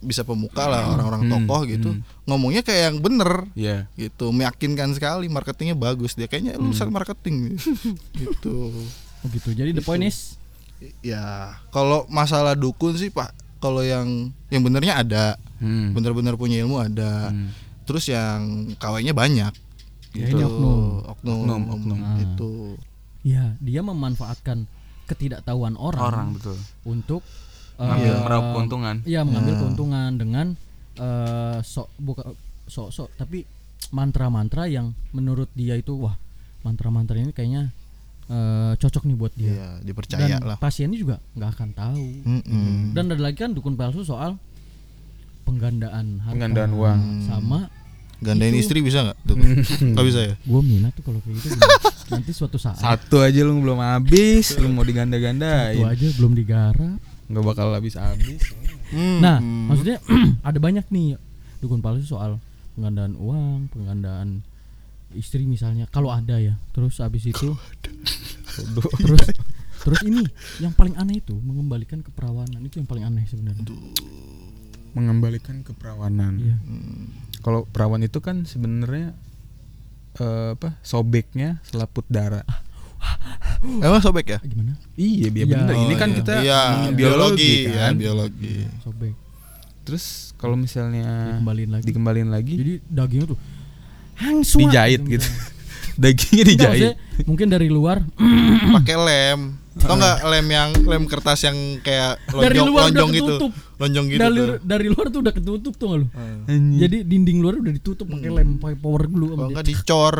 bisa 0.00 0.20
pemuka 0.20 0.64
lah 0.64 0.86
orang-orang 0.86 1.24
Hmm, 1.24 1.32
tokoh 1.34 1.60
gitu 1.66 1.90
hmm. 1.92 2.24
ngomongnya 2.24 2.60
kayak 2.60 2.82
yang 2.86 2.96
bener 2.98 3.48
Iya 3.52 3.76
gitu 3.94 4.30
meyakinkan 4.30 4.92
sekali 4.92 5.26
marketingnya 5.26 5.74
bagus 5.74 6.12
dia 6.12 6.24
kayaknya 6.24 6.56
lulusan 6.56 6.88
Hmm. 6.88 6.96
marketing 6.96 7.36
gitu 8.22 8.72
oh 8.72 9.28
gitu 9.28 9.50
jadi 9.50 9.72
the 9.72 9.80
point 9.80 10.00
is 10.02 10.36
ya 11.00 11.24
kalau 11.68 12.04
masalah 12.06 12.52
dukun 12.52 12.94
sih 12.94 13.08
pak 13.08 13.30
kalau 13.58 13.80
yang 13.80 14.06
yang 14.48 14.60
benernya 14.60 14.98
ada 14.98 15.24
Hmm. 15.54 15.94
bener-bener 15.94 16.34
punya 16.34 16.60
ilmu 16.60 16.76
ada 16.78 17.30
Hmm. 17.30 17.48
terus 17.82 18.04
yang 18.06 18.40
kawainya 18.74 19.12
banyak 19.12 19.52
Ya, 20.12 20.26
gitu 20.26 20.36
ini 20.36 20.44
oknum. 20.44 20.80
oknum, 21.04 21.38
Oknum, 21.40 21.62
oknum. 21.70 21.98
Ah. 22.00 22.18
itu 22.18 22.52
ya 23.22 23.56
dia 23.58 23.80
memanfaatkan 23.80 24.68
ketidaktahuan 25.04 25.74
orang, 25.74 26.02
orang 26.02 26.28
betul 26.32 26.58
untuk 26.84 27.22
Ngambil 27.74 28.06
eh, 28.08 28.20
meraup 28.20 28.46
keuntungan 28.52 28.96
Iya 29.02 29.20
mengambil 29.22 29.52
Ya. 29.52 29.58
keuntungan 29.58 30.10
dengan 30.14 30.46
eh, 30.94 31.58
sok 31.60 31.88
buka 31.96 32.22
sok-sok 32.66 33.10
tapi 33.14 33.42
mantra-mantra 33.90 34.64
yang 34.64 34.92
menurut 35.10 35.48
dia 35.52 35.74
itu 35.74 35.94
wah 35.96 36.14
mantra-mantra 36.60 37.14
ini 37.14 37.30
kayaknya 37.30 37.70
eh, 38.26 38.72
cocok 38.74 39.02
nih 39.04 39.16
buat 39.16 39.32
dia. 39.34 39.50
ya 39.50 39.68
dipercaya 39.80 40.26
Dan 40.30 40.42
lah 40.44 40.56
pasiennya 40.56 40.96
juga 40.96 41.16
nggak 41.32 41.50
akan 41.50 41.68
tahu. 41.72 42.06
Mm-mm. 42.22 42.92
Dan 42.92 43.04
ada 43.06 43.20
lagi 43.20 43.38
kan 43.38 43.50
dukun 43.50 43.74
palsu 43.74 44.00
soal 44.00 44.36
penggandaan 45.44 46.20
harta 46.20 46.32
Penggandaan 46.32 46.70
uang. 46.72 47.00
sama 47.22 47.68
gandain 48.16 48.50
Itu- 48.50 48.62
istri 48.62 48.80
bisa 48.80 49.04
nggak 49.04 49.18
tuh 49.26 49.36
nggak 49.36 50.06
bisa 50.06 50.20
ya 50.22 50.34
gue 50.38 50.60
minat 50.62 50.92
tuh 50.92 51.04
kalau 51.04 51.20
kayak 51.20 51.36
gitu 51.38 51.58
nanti 52.10 52.30
suatu 52.32 52.56
saat 52.56 52.78
satu 52.78 53.20
aja 53.20 53.40
lu 53.42 53.58
belum 53.58 53.76
habis 53.78 54.56
lu 54.56 54.68
mau 54.68 54.80
itu 54.80 54.92
diganda-gandain 54.92 55.76
aja 55.76 56.08
belum 56.14 56.32
digarap. 56.32 56.96
nggak 57.24 57.44
bakal 57.44 57.68
habis-habis 57.70 58.40
Nah, 58.94 59.42
Hmm. 59.42 59.66
maksudnya 59.66 59.98
ada 60.46 60.56
banyak 60.56 60.86
nih 60.86 61.18
dukun 61.58 61.80
palsu 61.80 62.06
soal 62.06 62.38
penggandaan 62.72 63.16
uang, 63.16 63.66
penggandaan 63.68 64.44
istri 65.14 65.44
misalnya. 65.44 65.86
Kalau 65.88 66.08
ada 66.08 66.36
ya. 66.36 66.58
Terus 66.70 66.98
habis 66.98 67.24
itu 67.24 67.54
terus 68.96 69.24
terus 69.80 70.00
ini 70.02 70.22
yang 70.58 70.70
paling 70.70 70.94
aneh 70.94 71.18
itu 71.18 71.34
mengembalikan 71.36 72.00
keperawanan 72.00 72.62
itu 72.62 72.78
yang 72.78 72.86
paling 72.86 73.04
aneh 73.04 73.24
sebenarnya. 73.24 73.66
mengembalikan 74.92 75.60
keperawanan 75.60 76.38
Iya. 76.38 76.56
kalau 77.42 77.66
perawan 77.66 77.98
itu 78.00 78.16
kan 78.18 78.46
sebenarnya 78.46 79.10
eh, 80.14 80.54
apa 80.54 80.78
sobeknya 80.80 81.58
selaput 81.64 82.06
darah 82.06 82.46
emang 83.82 83.98
sobek 83.98 84.26
ya 84.28 84.38
Gimana? 84.40 84.78
iya 84.94 85.28
biar 85.28 85.44
Iya. 85.44 85.52
bener 85.52 85.74
ini 85.76 85.90
Oh, 85.90 85.98
kan 85.98 86.08
iya. 86.08 86.16
kita 86.16 86.34
Iya, 86.38 86.62
mm, 86.62 86.94
biologi, 86.94 87.52
kan 87.66 87.74
ya 87.74 87.86
biologi 87.92 88.54
Sobek. 88.80 89.14
terus 89.82 90.04
kalau 90.34 90.54
misalnya 90.54 91.34
Dikembaliin 91.34 91.70
lagi. 91.70 91.84
dikembalin 91.84 92.28
lagi 92.30 92.54
Jadi 92.54 92.72
dagingnya 92.86 93.26
tuh 93.28 93.38
hangsua 94.16 94.60
dijahit 94.60 95.02
gitu. 95.04 95.26
Dagingnya 96.02 96.34
Enggak, 96.36 96.50
dijahit. 96.50 96.70
maksudnya 96.90 96.94
mungkin 97.24 97.46
dari 97.48 97.68
luar. 97.68 98.02
Pakai 98.74 98.96
lem. 98.96 99.40
Tau 99.74 99.94
nggak 99.94 100.18
lem 100.24 100.46
yang 100.48 100.70
lem 100.80 101.02
kertas 101.04 101.42
yang 101.42 101.54
kayak 101.80 102.18
Dari 102.26 102.54
lonjong 102.54 102.68
udah 102.68 102.82
lonjong 102.84 103.10
gitu? 103.12 103.34
lonjong 103.74 104.06
gitu 104.06 104.20
dari, 104.20 104.38
tuh. 104.38 104.56
dari 104.62 104.86
luar 104.86 105.06
tuh 105.08 105.20
udah 105.20 105.34
ketutup 105.34 105.74
tuh 105.74 105.86
nggak 105.88 105.98
lu? 105.98 106.06
Jadi 106.78 106.96
dinding 107.02 107.38
luar 107.38 107.54
udah 107.58 107.72
ditutup 107.72 108.06
pakai 108.06 108.30
lem, 108.32 108.56
pakai 108.56 108.76
power 108.76 109.02
glue 109.04 109.28
sama 109.28 109.36
kalau 109.36 109.50
nggak 109.50 109.66
dicor. 109.66 110.14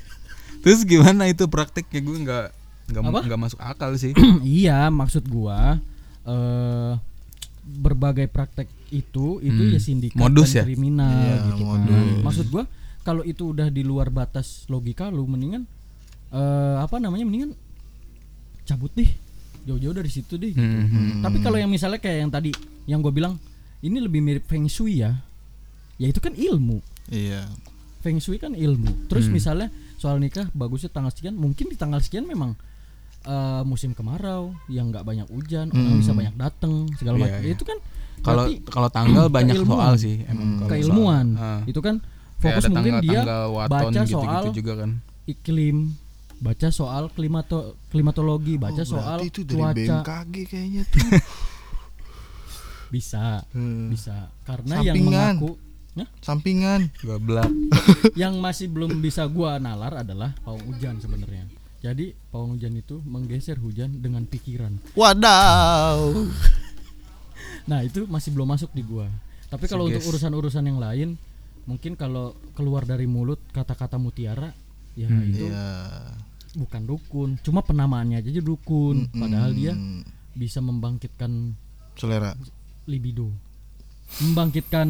Terus 0.62 0.80
gimana 0.82 1.26
itu 1.26 1.44
prakteknya 1.44 2.00
gue 2.00 2.16
nggak 2.20 2.46
nggak 2.86 3.02
nggak 3.26 3.40
masuk 3.40 3.60
akal 3.60 3.90
sih. 3.94 4.14
Iya 4.62 4.88
maksud 4.88 5.26
gua 5.26 5.82
eh 6.24 6.92
berbagai 7.64 8.26
praktek 8.26 8.68
itu 8.88 9.40
itu 9.40 9.60
Hmm. 9.60 9.72
ya 9.72 9.80
sindikat 9.80 10.18
Modus 10.18 10.50
dan 10.50 10.56
ya? 10.56 10.64
kriminal 10.64 11.10
Iya, 11.10 11.34
gitu 11.42 11.62
kan. 11.62 11.78
modus. 11.80 12.20
maksud 12.22 12.46
gua 12.48 12.64
kalau 13.04 13.22
itu 13.22 13.52
udah 13.52 13.68
di 13.68 13.84
luar 13.84 14.08
batas 14.08 14.64
logika 14.66 15.06
lu 15.08 15.28
mendingan 15.28 15.68
eh 16.32 16.76
apa 16.80 16.96
namanya 16.98 17.22
mendingan 17.22 17.52
cabut 18.64 18.90
deh 18.92 19.08
jauh-jauh 19.64 19.92
dari 19.92 20.08
situ 20.08 20.34
deh 20.36 20.50
gitu. 20.50 20.60
Hmm, 20.60 20.88
hmm. 20.88 21.22
tapi 21.22 21.38
kalau 21.38 21.56
yang 21.56 21.68
misalnya 21.68 22.00
kayak 22.00 22.18
yang 22.24 22.32
tadi 22.32 22.50
yang 22.84 23.00
gua 23.00 23.12
bilang 23.12 23.36
ini 23.80 24.00
lebih 24.00 24.20
mirip 24.20 24.44
feng 24.44 24.64
shui 24.66 25.00
ya 25.00 25.20
ya 25.96 26.08
itu 26.08 26.18
kan 26.18 26.32
ilmu 26.32 26.80
iya 27.08 27.44
feng 28.00 28.20
shui 28.20 28.36
kan 28.36 28.52
ilmu. 28.52 29.08
Terus 29.08 29.28
Hmm. 29.28 29.32
misalnya 29.32 29.68
soal 29.96 30.20
nikah 30.20 30.52
bagusnya 30.52 30.92
tanggal 30.92 31.08
sekian, 31.08 31.40
mungkin 31.40 31.72
di 31.72 31.76
tanggal 31.80 32.04
sekian 32.04 32.28
memang 32.28 32.52
eh, 33.24 33.62
musim 33.64 33.96
kemarau 33.96 34.52
yang 34.68 34.92
nggak 34.92 35.00
banyak 35.00 35.24
hujan, 35.32 35.72
orang 35.72 35.96
Hmm. 35.96 36.00
bisa 36.04 36.12
banyak 36.12 36.36
datang 36.36 36.84
segala 37.00 37.16
Iya, 37.16 37.24
macam. 37.24 37.40
iya. 37.40 37.52
Itu 37.56 37.64
kan 37.64 37.78
kalau 38.20 38.44
kalau 38.68 38.88
tanggal 38.92 39.26
banyak 39.32 39.56
soal 39.56 39.96
sih 39.96 40.20
emang 40.28 40.60
Hmm. 40.60 40.68
keilmuan. 40.68 41.26
soal. 41.32 41.40
Ah. 41.40 41.60
Itu 41.64 41.80
kan 41.80 42.04
fokus 42.44 42.62
ada 42.62 42.70
mungkin 42.70 42.92
dia 42.94 43.00
tanggal-tanggal 43.00 43.42
waton 43.48 43.72
baca 43.72 43.88
gitu-gitu 43.88 44.14
soal 44.20 44.44
juga 44.52 44.72
kan 44.76 44.90
iklim, 45.24 45.76
baca 46.36 46.68
soal 46.68 47.04
klimato 47.08 47.58
klimatologi, 47.88 48.54
baca 48.54 48.82
Oh, 48.82 48.88
soal 48.90 49.18
itu 49.22 49.40
dari 49.40 49.56
cuaca. 49.56 50.04
BMKG 50.04 50.34
kayaknya 50.44 50.82
tuh 50.84 51.00
Bisa, 52.90 53.42
Hmm. 53.50 53.90
bisa. 53.90 54.30
Karena 54.44 54.78
yang 54.78 54.94
Sampingan. 54.94 55.34
mengaku 55.34 55.50
Hah? 55.94 56.08
sampingan 56.20 56.80
Gablak. 57.00 57.50
yang 58.22 58.38
masih 58.38 58.66
belum 58.66 58.98
bisa 58.98 59.22
gua 59.26 59.58
nalar 59.58 59.94
adalah 59.96 60.34
pawang 60.42 60.62
hujan 60.68 60.98
sebenarnya. 60.98 61.46
Jadi 61.80 62.14
pawang 62.28 62.54
hujan 62.54 62.74
itu 62.74 62.98
menggeser 63.02 63.58
hujan 63.58 63.98
dengan 63.98 64.22
pikiran. 64.24 64.74
wadaw 64.92 66.14
Nah 67.70 67.80
itu 67.80 68.04
masih 68.04 68.30
belum 68.30 68.46
masuk 68.48 68.70
di 68.70 68.82
gua. 68.82 69.06
Tapi 69.48 69.64
kalau 69.64 69.86
untuk 69.86 70.02
urusan-urusan 70.04 70.64
yang 70.64 70.78
lain, 70.78 71.08
mungkin 71.64 71.94
kalau 71.94 72.32
keluar 72.52 72.84
dari 72.84 73.04
mulut 73.04 73.40
kata-kata 73.50 73.96
mutiara, 73.96 74.52
ya 74.94 75.06
Hmm. 75.06 75.24
itu 75.24 75.46
Iya. 75.46 75.68
bukan 76.54 76.82
dukun. 76.84 77.30
Cuma 77.40 77.60
penamaannya 77.60 78.20
aja 78.20 78.40
dukun. 78.40 79.08
Padahal 79.10 79.50
dia 79.50 79.72
bisa 80.32 80.58
membangkitkan 80.58 81.54
selera 81.94 82.34
libido, 82.84 83.30
membangkitkan 84.20 84.88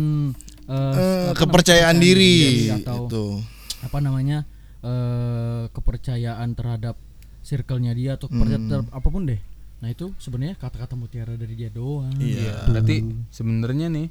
Eh, 0.65 1.29
apa 1.29 1.37
kepercayaan 1.37 1.93
namanya, 1.93 2.01
diri, 2.03 2.37
atau 2.73 3.05
itu. 3.05 3.27
apa 3.83 3.99
namanya 4.01 4.39
eh 4.81 5.65
kepercayaan 5.69 6.53
terhadap 6.53 6.97
circle-nya 7.41 7.93
dia 7.93 8.17
atau 8.17 8.27
kepercayaan 8.27 8.63
Hmm. 8.63 8.71
terhadap 8.71 8.89
apa 8.91 9.09
pun 9.09 9.23
deh. 9.25 9.41
Nah 9.81 9.89
itu 9.89 10.17
sebenarnya 10.17 10.57
kata-kata 10.57 10.97
mutiara 10.97 11.37
dari 11.37 11.53
dia 11.53 11.69
doang. 11.69 12.17
Iya. 12.17 12.65
Berarti 12.67 12.97
sebenarnya 13.29 13.93
nih 13.93 14.09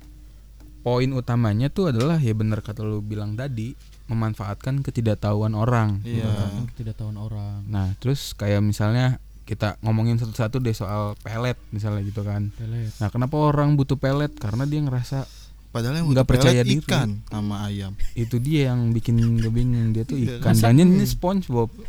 poin 0.84 1.10
utamanya 1.10 1.68
tuh 1.68 1.90
adalah 1.90 2.20
ya 2.20 2.32
bener 2.32 2.60
kata 2.60 2.84
lu 2.84 3.00
bilang 3.00 3.34
tadi 3.34 3.74
memanfaatkan 4.06 4.84
ketidaktahuan 4.84 5.56
orang. 5.56 6.04
Iya. 6.04 6.28
Kan 6.28 6.68
ketidaktahuan 6.76 7.16
orang. 7.16 7.64
Nah, 7.66 7.96
terus 7.98 8.36
kayak 8.36 8.60
misalnya 8.60 9.18
kita 9.44 9.80
ngomongin 9.80 10.20
satu-satu 10.20 10.60
deh 10.60 10.76
soal 10.76 11.16
pelet 11.20 11.56
misalnya 11.72 12.04
gitu 12.04 12.22
kan. 12.22 12.52
Pelet. 12.54 12.92
Nah, 13.00 13.08
kenapa 13.08 13.40
orang 13.40 13.80
butuh 13.80 13.96
pelet? 13.96 14.32
Karena 14.36 14.68
dia 14.68 14.84
ngerasa 14.84 15.24
Padahal 15.74 16.06
yang 16.06 16.08
Nggak 16.14 16.30
percaya 16.30 16.62
diri. 16.62 16.86
ikan 16.86 17.26
sama 17.34 17.66
ayam. 17.66 17.98
itu 18.14 18.38
dia 18.38 18.70
yang 18.70 18.94
bikin 18.94 19.18
gue 19.42 19.50
bingung 19.50 19.90
dia 19.90 20.06
tuh 20.06 20.22
Iya, 20.22 20.38
ikan 20.38 20.54
dan 20.54 20.78
ini 20.78 21.02
SpongeBob. 21.02 21.74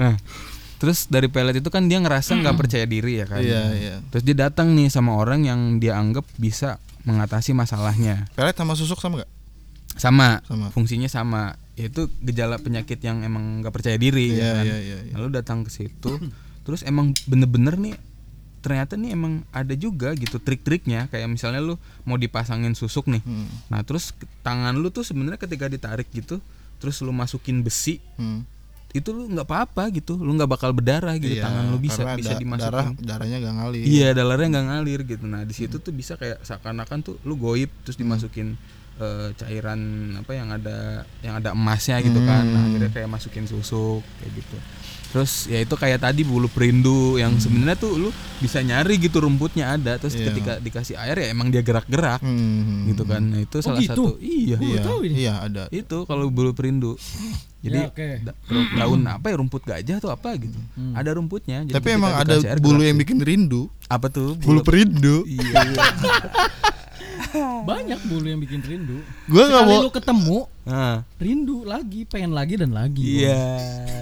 nah, 0.00 0.16
terus 0.84 1.08
dari 1.08 1.26
pelet 1.26 1.56
itu 1.58 1.68
kan 1.68 1.88
dia 1.88 1.96
ngerasa 1.96 2.36
nggak 2.36 2.54
percaya 2.54 2.84
diri 2.84 3.18
ya 3.18 3.26
kan. 3.26 3.40
Iya, 3.40 3.62
iya. 3.72 3.94
Terus 4.12 4.22
dia 4.22 4.36
datang 4.38 4.76
nih 4.76 4.86
sama 4.86 5.16
orang 5.16 5.42
yang 5.42 5.80
dia 5.80 5.96
anggap 5.96 6.28
bisa 6.36 6.76
mengatasi 7.02 7.56
masalahnya. 7.56 8.28
Pelet 8.36 8.52
sama 8.52 8.76
susuk 8.76 9.00
sama 9.00 9.24
gak? 9.24 9.30
Sama, 9.94 10.42
Sama. 10.44 10.68
fungsinya 10.68 11.08
sama. 11.08 11.56
Yaitu 11.74 12.06
gejala 12.20 12.58
penyakit 12.58 12.98
yang 12.98 13.22
emang 13.22 13.58
nggak 13.58 13.72
percaya 13.72 13.96
diri 13.96 14.30
Iya, 14.30 14.38
ya 14.38 14.50
kan. 14.52 14.64
iya, 14.64 14.76
iya, 14.78 14.98
iya. 15.08 15.12
Lalu 15.16 15.28
datang 15.32 15.62
ke 15.62 15.70
situ, 15.70 16.20
terus 16.62 16.84
emang 16.84 17.16
bener-bener 17.24 17.74
nih 17.74 17.94
ternyata 18.60 18.96
nih 18.96 19.12
emang 19.12 19.44
ada 19.52 19.76
juga 19.76 20.16
gitu 20.16 20.40
trik-triknya 20.40 21.04
kayak 21.08 21.28
misalnya 21.28 21.60
lu 21.60 21.76
mau 22.02 22.16
dipasangin 22.16 22.72
susuk 22.72 23.06
nih. 23.06 23.20
Hmm. 23.20 23.44
Nah, 23.68 23.84
terus 23.84 24.12
tangan 24.40 24.72
lu 24.74 24.88
tuh 24.88 25.04
sebenarnya 25.04 25.36
ketika 25.36 25.68
ditarik 25.68 26.08
gitu, 26.10 26.40
terus 26.78 26.96
lu 27.00 27.12
masukin 27.12 27.60
besi, 27.60 28.00
Hmm. 28.16 28.48
Itu 28.94 29.10
lu 29.10 29.26
nggak 29.26 29.42
apa-apa 29.44 29.90
gitu. 29.90 30.14
Lu 30.14 30.30
nggak 30.32 30.46
bakal 30.48 30.70
berdarah 30.70 31.18
gitu. 31.18 31.34
Iya, 31.34 31.44
tangan 31.44 31.64
lu 31.68 31.78
bisa 31.78 32.00
bisa 32.14 32.32
da- 32.32 32.40
dimasukin. 32.40 32.70
darah 32.70 32.86
darahnya 32.96 33.36
gak 33.42 33.54
ngalir. 33.54 33.82
Iya, 33.82 34.08
darahnya 34.14 34.48
nggak 34.48 34.66
ngalir 34.70 35.00
gitu. 35.04 35.24
Nah, 35.24 35.42
di 35.42 35.52
situ 35.52 35.76
tuh 35.76 35.90
bisa 35.90 36.14
kayak 36.14 36.40
seakan-akan 36.40 36.98
tuh 37.02 37.14
lu 37.22 37.34
goib 37.34 37.68
terus 37.82 37.94
dimasukin 37.94 38.54
eh, 38.94 39.34
cairan 39.34 39.80
apa 40.16 40.32
yang 40.32 40.48
ada 40.48 41.02
yang 41.20 41.34
ada 41.36 41.50
emasnya 41.50 41.98
gitu 42.00 42.22
kan. 42.22 42.46
Nah, 42.46 42.62
akhirnya 42.64 42.90
kayak 42.92 43.10
masukin 43.10 43.44
susuk 43.44 44.06
kayak 44.16 44.32
gitu. 44.36 44.56
Terus 45.10 45.46
ya 45.46 45.58
itu 45.58 45.74
kayak 45.74 45.98
tadi 46.00 46.22
bulu 46.22 46.46
perindu 46.46 47.14
yang 47.16 47.34
sebenarnya 47.36 47.74
tuh 47.76 47.94
lu 47.96 48.10
bisa 48.38 48.58
nyari 48.60 48.98
gitu 48.98 49.18
rumputnya 49.18 49.70
ada. 49.70 49.94
Terus 49.96 50.14
Iya. 50.14 50.26
ketika 50.28 50.52
dikasih 50.58 50.94
air 50.96 51.16
ya 51.16 51.28
emang 51.28 51.50
dia 51.50 51.62
gerak-gerak 51.62 52.18
Hmm. 52.18 52.86
gitu 52.86 53.02
kan. 53.02 53.22
Nah, 53.24 53.38
itu 53.40 53.58
salah 53.58 53.78
gitu? 53.78 54.14
satu. 54.14 54.18
Iya. 54.18 54.58
Iya, 54.58 54.78
tahu 54.80 54.98
ini. 55.02 55.14
iya 55.16 55.34
ada. 55.40 55.66
Itu 55.68 56.02
kalau 56.04 56.30
bulu 56.30 56.50
perindu. 56.50 56.94
Jadi 57.64 57.78
Ya, 57.78 57.88
oke. 57.88 58.08
da- 58.20 58.36
daun 58.76 59.00
apa 59.02 59.26
ya 59.26 59.36
rumput 59.36 59.64
gajah 59.64 59.96
atau 59.96 60.10
apa 60.10 60.36
gitu. 60.36 60.60
Ada 60.92 61.10
rumputnya. 61.12 61.64
Jadi 61.64 61.72
Tapi 61.72 61.88
emang 61.90 62.12
ada 62.12 62.36
bulu 62.58 62.78
yang 62.78 62.92
tuh. 62.94 63.02
bikin 63.02 63.18
rindu. 63.18 63.62
apa 63.86 64.06
tuh? 64.08 64.36
Bulu 64.36 64.60
perindu. 64.60 65.24
Iya. 65.24 65.64
Banyak 67.64 68.00
bulu 68.04 68.26
yang 68.26 68.38
bikin 68.38 68.60
rindu. 68.60 69.00
Gua 69.26 69.42
nggak 69.44 69.64
mau. 69.64 69.80
lu 69.80 69.90
ketemu, 69.90 70.38
Nah, 70.64 71.02
rindu 71.18 71.60
lagi, 71.62 72.04
pengen 72.04 72.32
lagi 72.32 72.54
dan 72.54 72.70
lagi. 72.70 73.02
iya, 73.20 73.42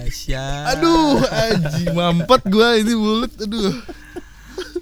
siap. 0.07 0.77
Aduh, 0.77 1.19
aji 1.19 1.83
mampet 1.89 2.41
gua 2.45 2.75
ini 2.75 2.93
mulut. 2.93 3.31
Aduh. 3.37 3.73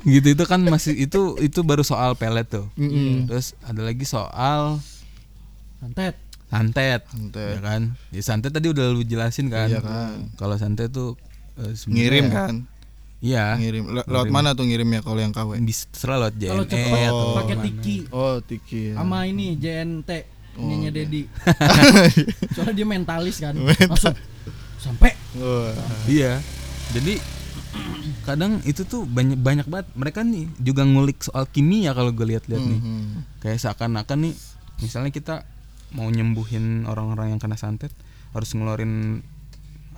Gitu 0.02 0.28
itu 0.28 0.44
kan 0.44 0.60
masih 0.60 0.98
itu 1.00 1.38
itu 1.40 1.60
baru 1.62 1.82
soal 1.82 2.14
pelet 2.14 2.46
tuh. 2.48 2.66
Mm-mm. 2.76 3.26
Terus 3.26 3.54
ada 3.62 3.82
lagi 3.82 4.04
soal 4.04 4.82
Santet. 5.80 6.18
Santet, 6.52 7.02
Santet. 7.08 7.52
ya 7.56 7.60
kan? 7.60 7.82
Ya 8.10 8.22
santet 8.22 8.52
tadi 8.52 8.68
udah 8.68 8.92
lu 8.92 9.02
jelasin 9.02 9.48
kan. 9.48 9.66
Iya 9.66 9.80
kan. 9.80 10.28
Kalau 10.36 10.56
santet 10.56 10.92
tuh 10.92 11.16
sebenarnya- 11.56 11.96
Ngirim 11.96 12.26
kan? 12.28 12.56
Iya. 13.20 13.56
Ngirim. 13.56 13.84
Le- 13.88 14.04
Lewat 14.04 14.28
mana 14.28 14.52
tuh 14.52 14.66
ngirimnya 14.66 15.00
kalau 15.00 15.18
yang 15.18 15.30
KW? 15.30 15.56
Bisa 15.62 15.88
terserah 15.88 16.18
lewat 16.20 16.34
Kalau 16.36 16.66
JNE 16.66 16.76
cepet 16.84 17.08
atau 17.08 17.28
pakai 17.36 17.56
mana. 17.56 17.64
tiki 17.64 17.98
Oh, 18.10 18.36
Tiki. 18.40 18.82
ya. 18.90 18.94
sama 18.98 19.18
ini 19.24 19.56
JNT 19.56 20.10
Oh, 20.52 20.68
nyanyi 20.68 20.86
oke. 20.86 20.96
Dedi. 20.98 21.22
Soalnya 22.54 22.74
dia 22.74 22.84
mentalis 22.86 23.40
kan. 23.40 23.56
Langsung 23.56 24.18
sampai 24.78 25.16
Wah. 25.34 25.72
Iya. 26.06 26.44
Jadi 26.92 27.16
kadang 28.22 28.60
itu 28.64 28.84
tuh 28.84 29.08
banyak 29.08 29.40
banyak 29.40 29.64
banget 29.66 29.88
mereka 29.94 30.20
nih 30.22 30.52
juga 30.58 30.84
ngulik 30.84 31.22
soal 31.22 31.48
kimia 31.48 31.94
kalau 31.94 32.12
gue 32.12 32.26
lihat-lihat 32.28 32.60
nih. 32.60 32.80
Mhm. 32.80 33.40
Kayak 33.40 33.60
seakan-akan 33.62 34.18
nih 34.22 34.34
misalnya 34.78 35.08
kita 35.10 35.46
mau 35.92 36.08
nyembuhin 36.08 36.84
orang-orang 36.84 37.36
yang 37.36 37.40
kena 37.40 37.56
santet 37.56 37.92
harus 38.32 38.52
ngeluarin 38.52 39.24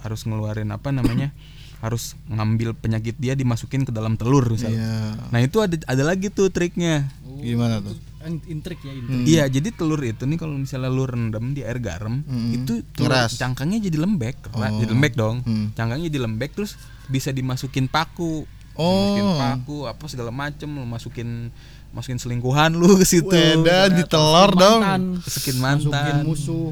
harus 0.01 0.21
ngeluarin 0.23 0.69
apa 0.69 0.89
namanya? 0.89 1.31
harus 1.83 2.15
ngambil 2.31 2.79
penyakit 2.79 3.19
dia 3.19 3.35
dimasukin 3.35 3.83
ke 3.83 3.91
dalam 3.91 4.15
telur 4.15 4.47
misalnya. 4.47 4.79
Iya. 4.79 4.95
Nah, 5.35 5.39
itu 5.43 5.59
ada 5.59 5.75
ada 5.83 6.03
lagi 6.05 6.31
tuh 6.31 6.47
triknya. 6.47 7.11
Gimana 7.43 7.83
tuh? 7.83 7.91
in- 8.23 8.39
intrik 8.47 8.79
ya 8.79 8.95
intrik. 8.95 9.11
Hmm. 9.11 9.25
Iya, 9.27 9.43
jadi 9.51 9.69
telur 9.75 9.99
itu 9.99 10.23
nih 10.23 10.39
kalau 10.39 10.55
misalnya 10.55 10.87
lu 10.87 11.03
rendam 11.03 11.51
di 11.51 11.59
air 11.59 11.75
garam, 11.77 12.23
Hmm. 12.23 12.55
itu 12.55 12.79
telur- 12.95 13.11
Keras. 13.11 13.35
cangkangnya 13.35 13.83
jadi 13.83 13.99
lembek, 13.99 14.47
Oh. 14.55 14.63
jadi 14.63 14.95
lembek 14.95 15.13
dong. 15.13 15.43
Hmm. 15.43 15.75
Cangkangnya 15.75 16.07
jadi 16.07 16.23
lembek 16.23 16.55
terus 16.55 16.79
bisa 17.11 17.35
dimasukin 17.35 17.91
paku. 17.91 18.47
Oh. 18.73 18.87
Masukin 18.87 19.27
paku 19.35 19.77
apa 19.85 20.03
segala 20.07 20.31
macem 20.31 20.71
lu 20.71 20.87
masukin 20.87 21.51
masukin 21.93 22.17
selingkuhan 22.17 22.73
lu 22.73 22.97
ke 22.97 23.05
situ. 23.05 23.29
Weda 23.29 23.87
di 23.87 24.03
telur 24.03 24.49
dong. 24.51 24.81
Mantan, 24.81 25.21
Masukin 25.21 25.55
masukin 25.55 25.93
mantan. 25.93 26.15
musuh. 26.25 26.69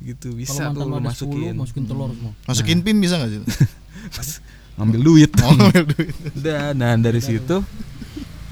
Gitu 0.00 0.28
bisa 0.32 0.72
tuh 0.72 0.82
lu 0.82 0.90
lu 0.90 0.96
ada 0.96 1.00
10, 1.00 1.06
masukin. 1.06 1.52
masukin 1.54 1.84
telur 1.84 2.10
semua. 2.10 2.32
Masukin 2.44 2.78
pin 2.80 2.96
bisa 2.98 3.14
nggak 3.16 3.30
sih? 3.30 3.40
Pas 4.16 4.28
ngambil 4.74 5.00
duit. 5.04 5.30
Oh, 5.38 5.52
ngambil 5.56 5.84
duit. 5.86 6.14
Udah, 6.34 6.72
nah 6.72 6.96
dari 6.96 7.20
situ 7.20 7.60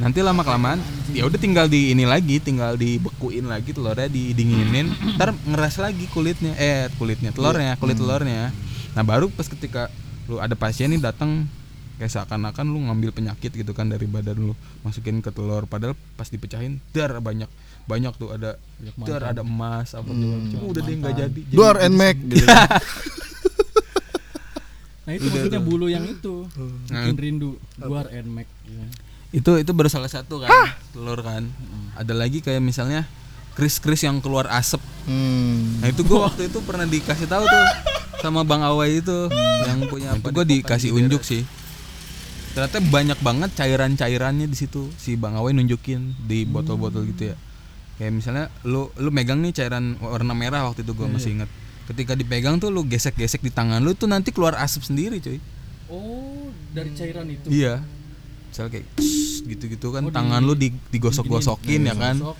nanti 0.00 0.18
lama 0.18 0.42
kelamaan 0.42 0.82
ya 1.14 1.22
udah 1.22 1.38
tinggal 1.38 1.70
di 1.70 1.94
ini 1.94 2.02
lagi 2.02 2.42
tinggal 2.42 2.74
dibekuin 2.74 3.46
lagi 3.46 3.70
telurnya 3.70 4.10
didinginin 4.10 4.90
ntar 5.14 5.30
ngeras 5.46 5.78
lagi 5.78 6.10
kulitnya 6.10 6.58
eh 6.58 6.90
kulitnya 6.98 7.30
telurnya 7.30 7.78
kulit 7.78 8.00
telurnya 8.00 8.50
nah 8.98 9.04
baru 9.06 9.30
pas 9.30 9.46
ketika 9.46 9.92
lu 10.26 10.42
ada 10.42 10.58
pasien 10.58 10.90
nih 10.90 10.98
datang 10.98 11.46
kayak 11.94 12.10
seakan-akan 12.10 12.66
lu 12.66 12.82
ngambil 12.82 13.10
penyakit 13.10 13.50
gitu 13.50 13.70
kan 13.70 13.86
dari 13.86 14.04
badan 14.04 14.38
lu 14.42 14.54
masukin 14.80 15.18
ke 15.18 15.28
telur 15.28 15.64
padahal 15.64 15.92
pas 16.14 16.26
dipecahin 16.26 16.80
dar 16.90 17.12
banyak 17.16 17.46
banyak 17.82 18.12
tuh 18.14 18.30
ada 18.30 18.56
dar 19.00 19.22
ada 19.26 19.42
emas 19.42 19.90
apa 19.90 20.06
segala 20.06 20.36
macam. 20.36 20.58
udah 20.64 20.80
deh 20.80 20.94
nggak 20.96 21.14
jadi 21.16 21.40
Jadi- 21.42 21.52
Duar 21.52 21.76
and 21.78 21.94
Mac 21.94 22.16
gitu. 22.16 22.46
Nah 25.02 25.12
itu 25.12 25.26
maksudnya 25.26 25.58
bulu 25.58 25.90
yang 25.90 26.06
itu 26.06 26.46
Nah, 26.86 27.02
bikin 27.02 27.16
rindu. 27.18 27.58
Guar 27.74 28.06
and 28.08 28.30
Mac. 28.30 28.46
Ya. 28.62 28.86
itu 29.32 29.48
itu 29.56 29.72
baru 29.72 29.88
salah 29.88 30.06
satu 30.06 30.38
kan 30.38 30.52
telur 30.92 31.16
kan 31.18 31.48
ada 31.94 32.12
lagi 32.12 32.38
kayak 32.38 32.60
misalnya 32.60 33.08
kris-kris 33.52 34.02
yang 34.02 34.20
keluar 34.20 34.44
asap 34.46 34.78
Hmm. 35.02 35.80
Nah 35.80 35.88
itu 35.88 36.00
gue 36.00 36.14
waktu 36.14 36.46
itu 36.46 36.62
pernah 36.62 36.84
dikasih 36.84 37.26
tahu 37.26 37.42
tuh 37.42 37.64
sama 38.20 38.44
Bang 38.44 38.62
Awai 38.62 39.02
itu 39.02 39.26
yang 39.64 39.82
punya 39.88 40.14
apa? 40.14 40.30
Gue 40.30 40.44
dikasih 40.44 40.92
unjuk 40.92 41.20
sih. 41.22 41.42
Ternyata 42.52 42.78
banyak 42.82 43.18
banget 43.18 43.50
cairan-cairannya 43.56 44.44
di 44.44 44.54
situ. 44.54 44.92
Si 44.94 45.16
Bang 45.16 45.34
Awai 45.34 45.52
nunjukin 45.52 46.12
di 46.20 46.44
botol-botol 46.44 47.08
gitu 47.08 47.32
ya. 47.32 47.36
Kayak 47.96 48.12
misalnya 48.12 48.44
lu 48.62 48.92
lu 48.94 49.08
megang 49.08 49.40
nih 49.40 49.52
cairan 49.54 49.96
warna 49.98 50.32
merah 50.32 50.64
waktu 50.64 50.80
itu 50.80 50.92
gue 50.92 51.06
masih 51.06 51.30
inget. 51.34 51.50
Ketika 51.82 52.12
dipegang 52.12 52.56
tuh 52.56 52.68
lu 52.68 52.84
gesek-gesek 52.84 53.40
di 53.40 53.48
tangan 53.48 53.80
lu 53.80 53.92
tuh 53.92 54.04
nanti 54.04 54.30
keluar 54.30 54.54
asap 54.58 54.84
sendiri 54.84 55.16
cuy. 55.18 55.40
Oh, 55.88 56.52
dari 56.70 56.92
cairan 56.92 57.24
itu. 57.26 57.48
Iya. 57.48 57.80
Misalnya 58.48 58.70
kayak 58.70 58.86
gitu-gitu 59.50 59.86
kan 59.88 60.02
Oh, 60.02 60.08
di- 60.08 60.14
tangan 60.14 60.40
lu 60.40 60.52
di, 60.52 60.68
digosok-gosokin 60.88 61.88
ya 61.88 61.96
kan. 61.96 62.16
Gosok. 62.16 62.36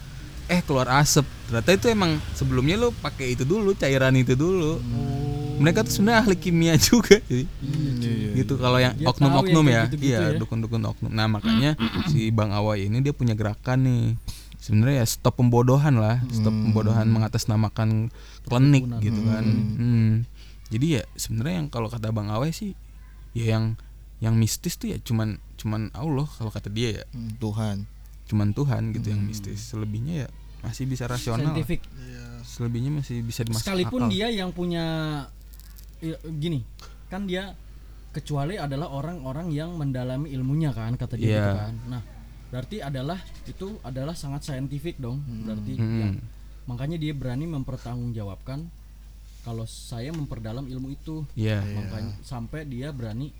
Eh 0.46 0.60
keluar 0.60 0.88
asap. 1.00 1.24
Ternyata 1.48 1.70
itu 1.72 1.86
emang 1.88 2.20
sebelumnya 2.32 2.76
lu 2.76 2.92
pakai 2.94 3.32
itu 3.32 3.44
dulu, 3.44 3.72
cairan 3.72 4.12
itu 4.14 4.36
dulu. 4.36 4.76
Oh. 4.76 5.41
Mereka 5.54 5.82
tuh 5.82 5.92
sebenarnya 5.92 6.18
ahli 6.22 6.36
kimia 6.36 6.74
juga 6.90 7.16
jadi 7.22 7.44
Iya, 7.62 8.30
gitu 8.34 8.56
kalau 8.56 8.76
yang 8.76 8.96
oknum-oknum 8.98 9.64
ya, 9.64 9.84
kayak 9.84 9.86
gitu-gitu 9.88 10.08
iya 10.10 10.20
ya. 10.26 10.38
dukun-dukun 10.38 10.82
oknum. 10.82 11.10
Nah 11.10 11.26
makanya 11.26 11.76
si 12.06 12.28
bang 12.28 12.50
Awai 12.50 12.86
ini 12.86 13.00
dia 13.00 13.12
punya 13.12 13.32
gerakan 13.32 13.78
nih. 13.82 14.04
Sebenarnya 14.56 15.02
ya 15.02 15.06
stop 15.06 15.36
pembodohan 15.36 15.94
lah. 15.94 16.22
Stop 16.28 16.50
pembodohan 16.50 17.08
mengatasnamakan 17.08 18.08
klinik 18.42 18.84
gitu 19.00 19.20
kan. 19.22 19.44
Hmm. 19.44 20.12
jadi 20.66 20.86
ya 20.88 21.02
sebenarnya 21.14 21.54
yang 21.58 21.68
kalau 21.68 21.86
kata 21.86 22.08
bang 22.08 22.28
Awai 22.28 22.50
sih 22.50 22.72
ya 23.32 23.52
yang 23.52 23.76
yang 24.18 24.32
mistis 24.32 24.74
tuh 24.74 24.88
ya 24.88 24.98
cuman 24.98 25.36
cuman 25.56 25.92
Allah 25.92 26.24
kalau 26.30 26.48
kata 26.48 26.68
dia 26.68 27.00
ya. 27.00 27.04
Hmm, 27.10 27.36
Tuhan. 27.36 27.76
cuman 28.22 28.48
Tuhan 28.50 28.82
gitu 28.92 29.08
yang 29.08 29.20
mistis. 29.20 29.60
Selebihnya 29.66 30.24
ya 30.24 30.28
masih 30.60 30.86
bisa 30.86 31.04
rasional. 31.04 31.42
Lah. 31.42 31.52
Scientific. 31.52 31.80
selebihnya 32.42 32.90
masih 32.94 33.20
bisa 33.20 33.44
dimasuk 33.44 33.62
Sekalipun 33.62 34.00
akal. 34.02 34.10
dia 34.10 34.26
yang 34.26 34.50
punya 34.50 34.84
ya, 36.02 36.16
gini, 36.28 36.60
kan 37.06 37.24
dia 37.24 37.54
kecuali 38.10 38.58
adalah 38.58 38.90
orang-orang 38.90 39.48
yang 39.48 39.72
mendalami 39.72 40.28
ilmunya 40.30 40.68
kan 40.70 40.92
kata 40.94 41.14
dia 41.14 41.24
Iya. 41.24 41.38
gitu 41.40 41.56
kan. 41.56 41.74
Nah, 41.88 42.02
berarti 42.50 42.76
adalah 42.78 43.16
itu 43.46 43.66
adalah 43.80 44.12
sangat 44.12 44.44
saintifik 44.44 44.98
dong 44.98 45.24
berarti 45.24 45.72
Hmm. 45.72 45.96
ya. 45.96 46.08
makanya 46.62 46.94
dia 46.94 47.10
berani 47.10 47.48
mempertanggungjawabkan 47.48 48.68
kalau 49.40 49.64
saya 49.64 50.12
memperdalam 50.12 50.62
ilmu 50.62 50.92
itu 50.92 51.24
Iya. 51.32 51.64
makanya 51.64 52.12
sampai 52.20 52.62
dia 52.64 52.92
berani 52.92 53.32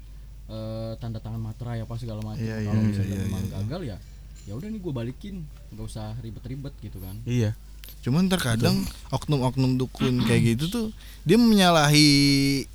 eh, 0.43 0.93
tanda 0.97 1.21
tangan 1.21 1.39
materai 1.41 1.81
apa 1.81 1.95
segala 1.95 2.19
macam 2.21 2.41
Iya, 2.41 2.67
kalau 2.67 2.73
iya, 2.75 2.89
misalnya 2.89 3.15
iya, 3.15 3.25
memang 3.25 3.43
iya. 3.43 3.53
gagal 3.55 3.83
ya 3.85 3.97
ya 4.43 4.53
udah 4.57 4.69
nih 4.69 4.81
gue 4.81 4.93
balikin 4.93 5.37
nggak 5.71 5.87
usah 5.87 6.17
ribet-ribet 6.19 6.75
gitu 6.81 6.99
kan 6.99 7.17
Iya. 7.23 7.53
Cuman 8.03 8.27
terkadang 8.27 8.83
oknum-oknum 9.09 9.77
dukun 9.77 10.23
kayak 10.23 10.43
gitu 10.53 10.65
tuh 10.69 10.87
dia 11.23 11.39
menyalahi 11.39 12.67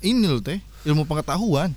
ini 0.00 0.24
loh 0.24 0.38
teh 0.38 0.58
ilmu 0.82 1.02
pengetahuan. 1.04 1.70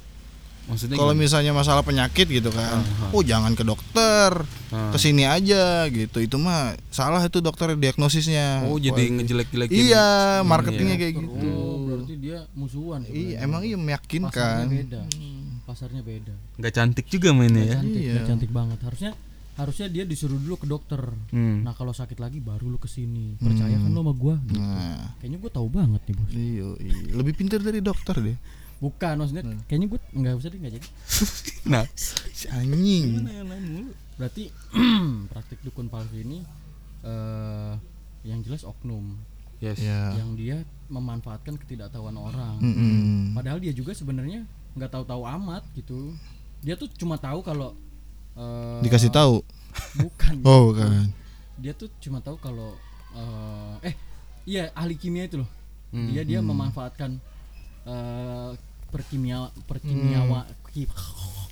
Maksudnya 0.66 0.98
Kalau 0.98 1.14
misalnya 1.14 1.54
masalah 1.54 1.86
penyakit 1.86 2.26
gitu 2.26 2.50
kan, 2.50 2.82
oh 3.14 3.22
jangan 3.22 3.54
ke 3.54 3.62
dokter, 3.62 4.34
Ah. 4.74 4.90
ke 4.90 4.98
sini 4.98 5.22
aja 5.22 5.86
gitu. 5.88 6.18
Itu 6.18 6.42
mah 6.42 6.74
salah 6.90 7.22
itu 7.22 7.38
dokter 7.38 7.78
diagnosisnya. 7.78 8.66
Oh, 8.66 8.82
jadi 8.82 9.14
ngejelek-jelekin. 9.14 9.78
Iya, 9.78 10.08
ini 10.42 10.50
marketingnya 10.50 10.96
ya. 10.98 11.00
kayak 11.00 11.14
gitu. 11.22 11.30
oh 11.54 11.76
berarti 11.86 12.14
dia 12.18 12.38
musuhan 12.52 13.06
Iya, 13.06 13.46
emang 13.46 13.62
iya 13.62 13.78
pasarnya 13.78 13.86
meyakinkan. 13.86 14.64
beda 14.68 15.02
pasarnya 15.66 16.02
beda 16.02 16.34
Nggak 16.58 16.74
cantik 16.74 17.06
juga 17.08 17.30
mainnya 17.32 17.62
ya. 17.64 17.74
cantik 17.78 18.02
Iya. 18.02 18.12
nggak 18.12 18.26
cantik 18.26 18.50
banget 18.50 18.80
harusnya 18.82 19.12
harusnya 19.56 19.88
dia 19.88 20.04
disuruh 20.04 20.36
dulu 20.36 20.56
ke 20.56 20.68
dokter 20.68 21.00
Hmm. 21.32 21.64
nah 21.64 21.72
kalau 21.72 21.92
sakit 21.92 22.16
lagi 22.16 22.40
baru 22.40 22.68
lu 22.68 22.76
ke 22.76 22.86
sini 22.86 23.36
percaya 23.38 23.76
kan 23.76 23.88
lo 23.88 24.02
sama 24.02 24.12
gua 24.12 24.36
gitu. 24.44 24.60
Nah, 24.60 25.16
kayaknya 25.18 25.40
gua 25.40 25.52
tahu 25.52 25.68
banget 25.70 26.02
nih 26.04 26.14
bos 26.14 26.30
iya, 26.30 26.68
iya. 26.78 26.94
lebih 27.14 27.34
pintar 27.34 27.60
dari 27.60 27.80
dokter 27.80 28.16
deh. 28.18 28.38
bukan 28.76 29.16
maksudnya 29.16 29.44
kayaknya 29.66 29.88
gua 29.88 30.00
nggak 30.12 30.34
usah 30.36 30.50
deh 30.50 30.60
nggak 30.60 30.74
jadi 30.76 30.88
Nah, 31.72 31.84
Si 31.96 32.46
anjing. 32.46 33.26
berarti 34.16 34.44
praktik 35.32 35.60
dukun 35.62 35.88
palsu 35.88 36.16
ini 36.16 36.44
eh 37.02 37.74
yang 38.24 38.42
jelas 38.42 38.64
oknum 38.64 39.16
yes. 39.58 39.78
Ya. 39.78 40.16
yang 40.16 40.34
dia 40.34 40.62
memanfaatkan 40.88 41.56
ketidaktahuan 41.56 42.14
orang 42.14 42.58
Mm-mm. 42.60 43.34
padahal 43.34 43.58
dia 43.58 43.72
juga 43.72 43.94
sebenarnya 43.94 44.44
nggak 44.74 44.92
tahu-tahu 44.92 45.24
amat 45.32 45.64
gitu 45.74 46.12
dia 46.60 46.74
tuh 46.74 46.90
cuma 46.92 47.16
tahu 47.16 47.40
kalau 47.40 47.78
eh, 48.36 48.80
Dikasih 48.82 49.10
tahu. 49.10 49.42
bukan 49.98 50.36
Oh, 50.42 50.72
kan. 50.72 51.12
dia 51.56 51.72
tuh 51.72 51.88
cuma 51.98 52.20
tahu 52.20 52.36
kalau 52.38 52.76
eh, 53.12 53.92
eh 53.92 53.96
iya 54.46 54.72
ahli 54.72 54.96
kimia 54.96 55.26
itu 55.26 55.38
loh 55.38 55.50
Hmm, 55.88 56.10
dia 56.10 56.22
dia 56.22 56.40
memanfaatkan 56.40 57.16
eh, 57.86 58.52
perkimia 58.88 59.48
perkimiawa 59.64 60.44
ki- 60.68 60.92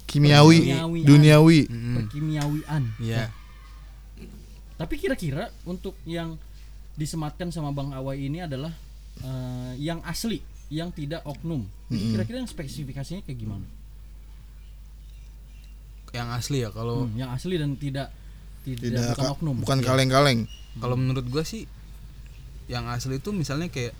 Kimiawi, 0.05 0.57
Kimiawian. 0.61 1.05
duniawi. 1.05 1.59
Mm-mm. 1.65 1.95
perkimiawian 1.97 2.83
Iya. 2.97 3.31
tapi 4.75 4.97
kira-kira 4.97 5.47
untuk 5.63 5.95
yang 6.03 6.35
disematkan 6.93 7.49
sama 7.49 7.71
bang 7.71 7.89
Awai 7.91 8.27
ini 8.27 8.39
adalah 8.39 8.73
eh, 9.17 9.73
yang 9.79 10.03
asli 10.03 10.41
yang 10.67 10.89
tidak 10.89 11.21
oknum 11.23 11.63
kira-kira 11.87 12.37
yang 12.37 12.49
spesifikasinya 12.49 13.21
kayak 13.21 13.39
gimana 13.39 13.65
Yang 16.13 16.27
asli 16.31 16.57
ya 16.59 16.69
kalau 16.69 17.03
Hmm, 17.03 17.17
yang 17.17 17.29
asli 17.29 17.57
dan 17.57 17.73
tidak 17.75 18.13
tidak, 18.61 18.79
Tidak 18.87 19.01
bukan 19.11 19.19
ka- 19.19 19.33
oknum 19.33 19.55
bukan 19.59 19.77
Iya. 19.77 19.85
kaleng-kaleng. 19.85 20.39
kalau 20.75 20.95
menurut 20.95 21.25
gua 21.27 21.43
sih 21.43 21.67
yang 22.65 22.87
asli 22.87 23.17
itu 23.17 23.29
misalnya 23.29 23.67
kayak 23.67 23.91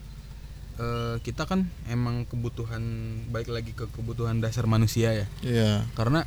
eh, 0.76 1.16
kita 1.20 1.44
kan 1.44 1.66
emang 1.86 2.24
kebutuhan 2.24 2.82
baik 3.28 3.46
lagi 3.48 3.72
ke 3.72 3.86
kebutuhan 3.88 4.40
dasar 4.40 4.66
manusia 4.66 5.12
ya. 5.12 5.26
Iya. 5.40 5.86
Karena 5.92 6.26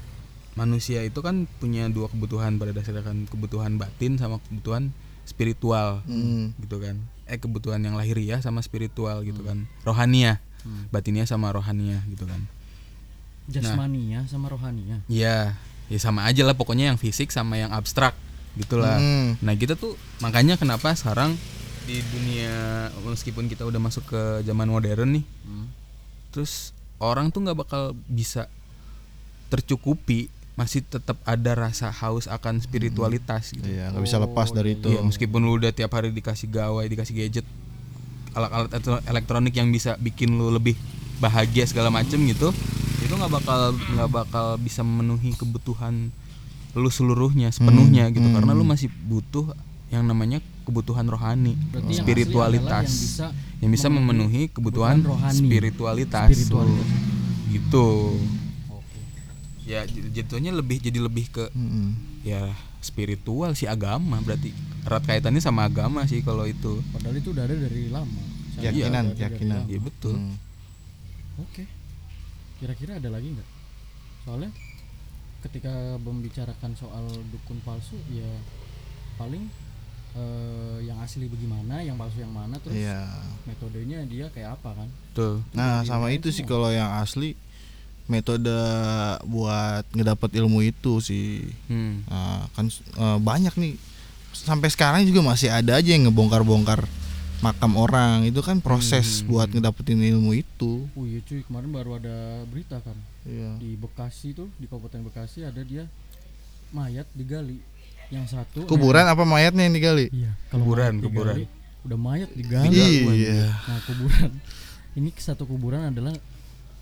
manusia 0.55 1.03
itu 1.03 1.19
kan 1.19 1.51
punya 1.57 1.87
dua 1.87 2.07
kebutuhan 2.07 2.55
pada 2.55 2.71
dasarnya 2.71 3.03
kan 3.03 3.25
kebutuhan 3.25 3.75
batin 3.75 4.15
sama 4.17 4.39
kebutuhan 4.41 4.95
spiritual 5.23 6.05
Mm. 6.05 6.55
gitu 6.61 6.79
kan. 6.79 6.99
Eh 7.25 7.37
kebutuhan 7.37 7.81
yang 7.81 7.95
lahiriah 7.95 8.39
sama 8.39 8.61
spiritual 8.61 9.23
gitu 9.23 9.43
kan. 9.43 9.67
Rohania. 9.83 10.39
Batinnya 10.89 11.25
sama 11.25 11.51
rohania 11.51 12.03
gitu 12.07 12.23
kan. 12.23 12.43
jasmania 13.47 14.27
sama 14.27 14.47
rohania 14.49 15.07
Iya, 15.07 15.55
ya 15.87 15.99
sama 16.03 16.27
aja 16.27 16.43
lah 16.43 16.59
pokoknya 16.59 16.91
yang 16.91 16.99
fisik 16.99 17.31
sama 17.31 17.59
yang 17.59 17.71
abstrak 17.71 18.15
gitulah. 18.59 18.99
Hmm. 18.99 19.37
Nah 19.45 19.55
kita 19.55 19.77
tuh 19.77 19.95
makanya 20.19 20.57
kenapa 20.57 20.97
sekarang 20.97 21.37
di 21.87 22.03
dunia 22.11 22.89
meskipun 23.07 23.47
kita 23.47 23.63
udah 23.63 23.79
masuk 23.79 24.11
ke 24.11 24.23
zaman 24.43 24.67
modern 24.67 25.23
nih, 25.23 25.25
terus 26.35 26.75
orang 26.99 27.31
tuh 27.31 27.47
nggak 27.47 27.59
bakal 27.63 27.95
bisa 28.11 28.51
tercukupi, 29.47 30.27
masih 30.59 30.83
tetap 30.83 31.15
ada 31.23 31.55
rasa 31.55 31.95
haus 31.95 32.27
akan 32.27 32.59
spiritualitas 32.59 33.55
gitu. 33.55 33.63
Iya, 33.63 33.95
nggak 33.95 34.03
bisa 34.03 34.19
lepas 34.19 34.51
dari 34.51 34.75
itu. 34.75 34.91
Iya, 34.91 35.07
meskipun 35.07 35.47
lu 35.47 35.63
udah 35.63 35.71
tiap 35.71 35.95
hari 35.95 36.11
dikasih 36.11 36.51
gawai, 36.51 36.91
dikasih 36.91 37.15
gadget, 37.15 37.47
alat-alat 38.35 38.75
elektro- 38.75 39.05
elektronik 39.07 39.55
yang 39.55 39.71
bisa 39.71 39.95
bikin 40.03 40.35
lu 40.35 40.51
lebih 40.51 40.75
bahagia 41.23 41.71
segala 41.71 41.95
macem 41.95 42.19
gitu, 42.27 42.51
itu 43.07 43.15
nggak 43.15 43.33
bakal 43.33 43.61
nggak 43.73 44.11
bakal 44.11 44.47
bisa 44.59 44.83
memenuhi 44.83 45.33
kebutuhan 45.33 46.11
lu 46.75 46.91
seluruhnya 46.91 47.49
sepenuhnya 47.49 48.11
gitu, 48.11 48.27
karena 48.29 48.53
lu 48.53 48.61
masih 48.63 48.93
butuh 49.03 49.49
yang 49.89 50.05
namanya 50.05 50.39
kebutuhan 50.63 51.07
rohani, 51.07 51.57
Berarti 51.71 51.89
yang 51.95 52.03
asli 52.03 52.05
spiritualitas, 52.05 52.89
adalah 53.17 53.33
yang 53.57 53.71
bisa, 53.71 53.87
memenuhi 53.89 54.43
kebutuhan, 54.47 54.99
kebutuhan 54.99 54.99
rohani. 55.01 55.39
spiritualitas, 55.41 56.27
Spiritualitas. 56.29 56.89
gitu. 57.49 57.89
Ya 59.65 59.83
j- 59.83 60.11
jatuhnya 60.13 60.53
lebih 60.53 60.79
jadi 60.79 60.99
lebih 61.01 61.27
ke 61.29 61.45
Mm-mm. 61.51 61.97
ya 62.23 62.55
spiritual 62.79 63.51
sih 63.53 63.67
agama 63.67 64.21
berarti 64.21 64.55
erat 64.83 65.03
kaitannya 65.03 65.41
sama 65.41 65.65
agama 65.65 66.05
sih 66.05 66.21
kalau 66.21 66.45
itu 66.45 66.79
padahal 66.93 67.17
itu 67.17 67.31
udah 67.31 67.43
ada 67.43 67.57
dari 67.57 67.89
lama 67.89 68.23
Keyakinan, 68.55 69.05
dari 69.09 69.19
keyakinan. 69.19 69.61
ya 69.67 69.79
betul 69.81 70.15
Mm. 70.15 70.35
Oke. 71.41 71.63
Kira-kira 72.57 72.97
ada 72.97 73.09
lagi 73.09 73.29
nggak? 73.31 73.49
Soalnya 74.25 74.51
ketika 75.45 75.71
membicarakan 76.01 76.73
soal 76.75 77.05
dukun 77.31 77.61
palsu 77.63 77.95
ya 78.11 78.27
paling 79.15 79.47
eh, 80.17 80.79
yang 80.83 80.97
asli 80.99 81.29
bagaimana, 81.29 81.85
yang 81.85 81.95
palsu 81.95 82.19
yang 82.19 82.33
mana, 82.33 82.57
terus 82.59 82.73
Iya. 82.75 83.05
metodenya 83.45 84.01
dia 84.09 84.27
kayak 84.33 84.57
apa 84.57 84.73
kan? 84.73 84.89
betul 85.13 85.45
Nah, 85.53 85.85
sama 85.85 86.09
itu 86.09 86.33
sih 86.33 86.43
kalau 86.43 86.73
yang 86.73 86.89
asli 86.97 87.37
metode 88.07 88.49
buat 89.25 89.85
ngedapat 89.93 90.31
ilmu 90.35 90.65
itu 90.65 90.99
sih. 91.01 91.45
hmm. 91.69 92.09
Nah, 92.09 92.49
kan 92.53 92.67
eh, 92.73 93.19
banyak 93.21 93.55
nih. 93.55 93.75
Sampai 94.33 94.69
sekarang 94.69 95.05
juga 95.05 95.21
masih 95.23 95.49
ada 95.49 95.77
aja 95.77 95.91
yang 95.93 96.09
ngebongkar-bongkar 96.09 96.85
makam 97.39 97.73
orang. 97.75 98.25
Itu 98.25 98.41
kan 98.41 98.59
proses 98.59 99.21
Hmm. 99.21 99.29
buat 99.29 99.49
ngedapetin 99.49 99.99
ilmu 99.99 100.33
itu. 100.35 100.87
Oh 100.93 101.05
iya 101.05 101.21
cuy, 101.21 101.43
kemarin 101.43 101.71
baru 101.71 101.91
ada 101.97 102.17
berita 102.45 102.79
kan 102.79 102.97
Iya. 103.23 103.57
di 103.57 103.75
Bekasi 103.75 104.33
tuh, 104.33 104.49
di 104.55 104.65
Kabupaten 104.65 105.03
Bekasi 105.03 105.43
ada 105.43 105.61
dia 105.61 105.85
mayat 106.69 107.07
digali. 107.13 107.61
Yang 108.07 108.33
satu 108.33 108.65
Kuburan 108.65 109.03
apa 109.05 109.23
mayatnya 109.23 109.67
yang 109.67 109.75
digali? 109.75 110.07
Iya, 110.09 110.31
kalau 110.49 110.63
Kuburan, 110.65 110.93
mayat 110.93 111.03
kuburan. 111.03 111.35
digali, 111.35 111.45
udah 111.83 111.99
mayat 111.99 112.31
digali. 112.33 112.79
Iya. 113.19 113.51
Nah, 113.51 113.81
kuburan. 113.83 114.31
Ini 114.95 115.09
satu 115.17 115.43
kuburan 115.45 115.91
adalah 115.91 116.15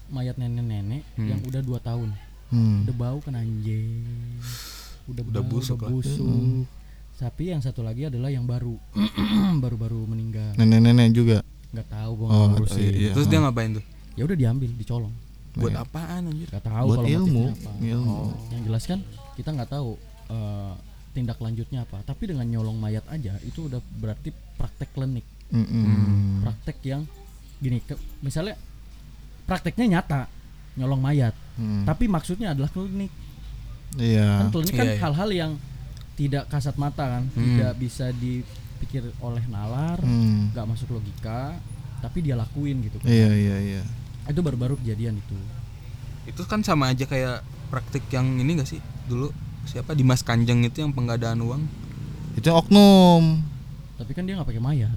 mayat 0.06 0.36
nenek-nenek 0.36 1.02
Hmm. 1.14 1.26
yang 1.26 1.40
udah 1.42 1.60
dua 1.60 1.80
tahun. 1.80 2.12
Hmm. 2.48 2.84
Udah 2.84 2.94
bau 2.94 3.18
kan 3.18 3.34
anjing. 3.34 4.04
Udah, 5.04 5.24
Udah 5.24 5.42
bau, 5.42 5.50
busuk 5.50 5.76
udah 5.76 5.84
lah. 5.84 5.92
busuk. 5.96 6.64
Tapi 7.14 7.42
yang 7.48 7.60
satu 7.60 7.80
lagi 7.80 8.04
adalah 8.04 8.28
yang 8.28 8.42
baru. 8.42 8.74
Baru-baru 9.62 10.02
meninggal. 10.04 10.54
Nenek-nenek 10.54 11.10
juga. 11.10 11.38
Nggak 11.70 11.88
tahu 11.88 12.10
gua 12.16 12.26
Oh, 12.26 12.34
nggak 12.48 12.50
ngurusin. 12.60 12.90
iya. 12.92 13.10
terus 13.10 13.26
dia 13.26 13.38
ngapain 13.40 13.70
tuh 13.72 13.84
Ya 14.14 14.22
udah 14.22 14.36
diambil, 14.36 14.70
dicolong. 14.72 15.14
buat 15.54 15.70
Nah, 15.70 15.82
apaan 15.82 16.22
anjir 16.26 16.46
Nggak 16.48 16.64
tahu 16.64 16.86
Buat 16.88 16.96
kalau 16.96 17.08
ilmu, 17.08 17.42
motifnya 17.44 17.70
apa. 17.70 17.72
ilmu. 17.84 18.14
Oh, 18.16 18.30
Yang 18.48 18.62
jelas 18.64 18.84
kan 18.84 18.98
kita 19.34 19.48
nggak 19.50 19.70
tahu 19.70 19.90
eh, 20.26 20.72
tindak 21.12 21.38
lanjutnya 21.38 21.80
apa. 21.82 21.98
Tapi 22.00 22.22
dengan 22.26 22.46
nyolong 22.48 22.74
mayat 22.76 23.04
aja 23.06 23.34
itu 23.40 23.60
udah 23.64 23.78
berarti 23.94 24.28
praktek 24.54 24.90
klinik. 24.90 25.26
Mm-mm. 25.46 26.40
praktek 26.40 26.78
yang 26.84 27.02
gini 27.56 27.78
ke, 27.78 27.94
misalnya 28.18 28.58
prakteknya 29.42 29.86
nyata 29.92 30.26
nyolong 30.74 30.98
mayat 31.00 31.34
Hmm. 31.54 31.86
tapi 31.86 32.08
maksudnya 32.08 32.50
adalah 32.50 32.66
klinik 32.66 33.14
Iya. 33.94 34.42
kan 34.42 34.48
klinik 34.50 34.74
kan 34.74 34.82
Iya, 34.84 34.90
iya. 34.90 35.00
hal-hal 35.00 35.30
yang 35.30 35.52
tidak 36.14 36.46
kasat 36.46 36.74
mata 36.74 37.04
kan 37.10 37.24
Hmm. 37.28 37.42
tidak 37.50 37.72
bisa 37.76 38.06
dipikir 38.12 39.02
oleh 39.18 39.42
nalar 39.46 39.98
Hmm. 39.98 40.50
nggak 40.50 40.66
masuk 40.66 40.92
logika 40.92 41.58
tapi 41.98 42.20
dia 42.20 42.34
lakuin 42.34 42.80
gitu 42.80 42.96
kan 42.96 43.06
Iya, 43.06 43.30
iya, 43.30 43.56
iya. 43.60 43.82
itu 44.24 44.40
baru-baru 44.40 44.76
kejadian 44.76 45.16
itu 45.16 45.36
itu 46.24 46.42
kan 46.42 46.60
sama 46.60 46.88
aja 46.88 47.04
kayak 47.04 47.40
praktik 47.68 48.04
yang 48.08 48.24
ini 48.34 48.56
gak 48.56 48.68
sih 48.68 48.80
dulu 49.04 49.28
siapa 49.64 49.92
Dimas 49.92 50.20
Kanjeng 50.20 50.62
itu 50.62 50.78
yang 50.78 50.90
penggadaan 50.90 51.36
uang 51.38 51.62
Itu 52.34 52.50
oknum. 52.50 53.40
tapi 53.94 54.10
kan 54.10 54.22
dia 54.22 54.34
nggak 54.34 54.48
pakai 54.48 54.60
mayat 54.60 54.96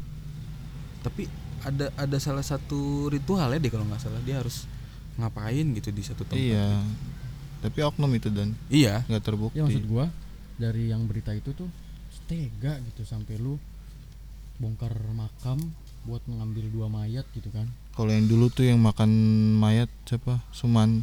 tapi 0.99 1.28
ada 1.61 1.91
ada 1.93 2.18
salah 2.18 2.41
satu 2.41 2.80
ritual 3.07 3.47
ya 3.47 3.57
deh 3.57 3.68
kalau 3.68 3.84
nggak 3.84 3.99
salah 3.99 4.20
dia 4.22 4.38
harus 4.38 4.65
ngapain 5.15 5.65
gitu 5.72 5.89
di 5.89 6.01
satu 6.01 6.22
tempat 6.24 6.38
Iya. 6.38 6.82
Tapi 7.57 7.80
oknum 7.82 8.11
itu 8.11 8.30
dan 8.30 8.53
iya 8.68 9.01
nggak 9.03 9.24
terbukti. 9.24 9.57
ya 9.57 9.63
maksud 9.63 9.86
gua 9.86 10.07
dari 10.58 10.89
yang 10.89 11.05
berita 11.05 11.32
itu 11.32 11.53
tuh 11.53 11.70
tega 12.26 12.76
gitu 12.84 13.01
sampai 13.01 13.38
lu 13.38 13.55
bongkar 14.58 14.91
makam 15.14 15.62
buat 16.03 16.20
mengambil 16.26 16.68
dua 16.68 16.88
mayat 16.88 17.24
gitu 17.32 17.47
kan. 17.49 17.70
Kalau 17.93 18.12
yang 18.12 18.26
dulu 18.26 18.47
tuh 18.47 18.66
yang 18.66 18.78
makan 18.78 19.10
mayat 19.55 19.88
siapa? 20.03 20.41
Suman. 20.51 21.01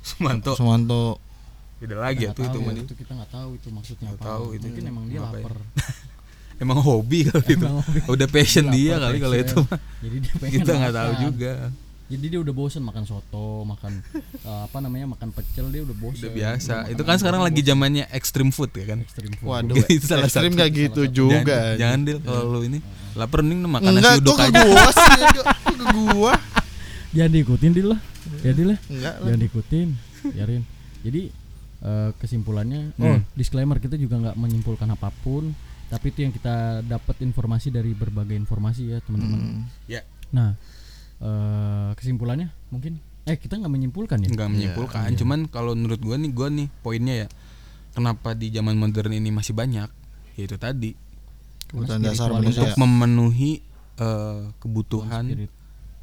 Sumanto. 0.00 0.54
Sumanto. 0.54 1.20
beda 1.78 1.94
lagi 1.94 2.26
ya 2.26 2.34
tuh 2.34 2.42
itu 2.42 2.58
mah 2.58 2.74
itu 2.74 2.90
kita 2.90 3.14
nggak 3.14 3.30
tahu 3.30 3.54
itu 3.54 3.68
maksudnya 3.70 4.10
Nggak 4.10 4.18
apa. 4.18 4.30
tahu 4.34 4.44
itu. 4.50 4.64
Mungkin 4.66 4.84
emang 4.84 5.04
dia 5.06 5.20
lapar. 5.22 5.54
Emang 6.58 6.82
hobi 6.82 7.22
kali 7.22 7.54
itu 7.54 7.66
hobi. 7.70 7.98
udah 8.10 8.26
passion 8.26 8.66
dia 8.74 8.98
kali 8.98 9.22
kalau 9.22 9.36
itu 9.38 9.58
jadi 10.02 10.16
dia 10.18 10.32
pengen 10.42 10.54
kita 10.58 10.70
nggak 10.74 10.90
tahu 10.98 11.12
juga 11.22 11.52
jadi 12.08 12.24
dia 12.26 12.40
udah 12.40 12.50
bosen 12.50 12.80
makan 12.80 13.04
soto 13.04 13.62
makan 13.62 14.00
eh, 14.48 14.60
apa 14.64 14.78
namanya 14.78 15.06
makan 15.08 15.28
pecel 15.30 15.68
dia 15.68 15.82
udah 15.82 15.92
bosen 15.94 16.24
udah 16.24 16.32
biasa 16.32 16.72
Makan 16.78 16.92
itu 16.92 17.02
kan 17.04 17.16
sekarang 17.16 17.40
lagi 17.40 17.60
zamannya 17.60 18.04
extreme 18.10 18.48
food 18.48 18.72
ya 18.72 18.84
kan 18.86 18.98
extreme 18.98 19.32
food 19.34 19.44
Waduh, 19.46 19.76
Itu 19.86 20.04
salah 20.06 20.26
satu. 20.26 20.48
gak 20.50 20.68
gitu 20.70 21.02
juga. 21.06 21.44
jangan, 21.44 21.76
jangan 21.76 21.98
deh 22.02 22.16
kalau 22.18 22.44
lu 22.48 22.60
ini 22.64 22.78
lapar 23.12 23.40
nih 23.40 23.56
makan 23.58 23.90
nasi 23.94 24.20
uduk 24.20 24.38
aja 24.38 24.60
gua 24.62 24.88
sih? 24.88 25.22
Ke 25.78 25.84
gua? 26.10 26.34
jangan 27.08 27.30
diikutin 27.30 27.72
dil 27.72 27.88
lah 27.92 28.00
ya 28.40 28.52
dil 28.52 28.68
lah 28.70 28.78
Enggak 28.86 29.14
lah. 29.14 29.24
jangan 29.24 29.40
diikutin 29.40 29.88
biarin 30.28 30.62
jadi 31.00 31.22
eh, 31.80 32.10
kesimpulannya 32.16 32.92
Hmm. 32.94 33.04
oh 33.06 33.18
disclaimer 33.32 33.76
kita 33.76 33.94
juga 33.94 34.16
nggak 34.18 34.36
menyimpulkan 34.36 34.88
apa 34.88 35.12
pun 35.18 35.52
tapi 35.88 36.08
itu 36.08 36.20
yang 36.20 36.32
kita 36.32 36.84
dapat 36.84 37.16
informasi 37.22 37.68
dari 37.68 37.92
berbagai 37.92 38.32
informasi 38.34 38.92
ya 38.92 38.98
teman-teman 39.00 39.40
Hmm. 39.40 39.62
ya 39.84 40.04
nah 40.28 40.52
eh, 41.20 41.90
kesimpulannya 41.94 42.48
mungkin? 42.68 42.98
Eh 43.24 43.36
kita 43.36 43.56
nggak 43.56 43.68
menyimpulkan 43.68 44.18
ya? 44.18 44.28
Nggak 44.28 44.48
menyimpulkan. 44.48 45.08
cuman 45.14 45.38
kalau 45.46 45.72
menurut 45.72 45.98
gua 45.98 46.16
nih 46.16 46.30
gua 46.30 46.48
nih 46.48 46.68
poinnya 46.80 47.14
ya 47.16 47.28
kenapa 47.90 48.32
di 48.32 48.48
zaman 48.48 48.74
modern 48.74 49.12
ini 49.12 49.28
masih 49.28 49.52
banyak? 49.52 49.88
Ya 50.34 50.42
itu 50.42 50.56
tadi. 50.56 50.94
Kebutuhan 51.66 52.00
dasar 52.00 52.32
manusia. 52.32 52.64
untuk 52.64 52.68
memenuhi 52.78 53.60
eh, 53.96 54.42
kebutuhan 54.56 55.24
spirit 55.26 55.50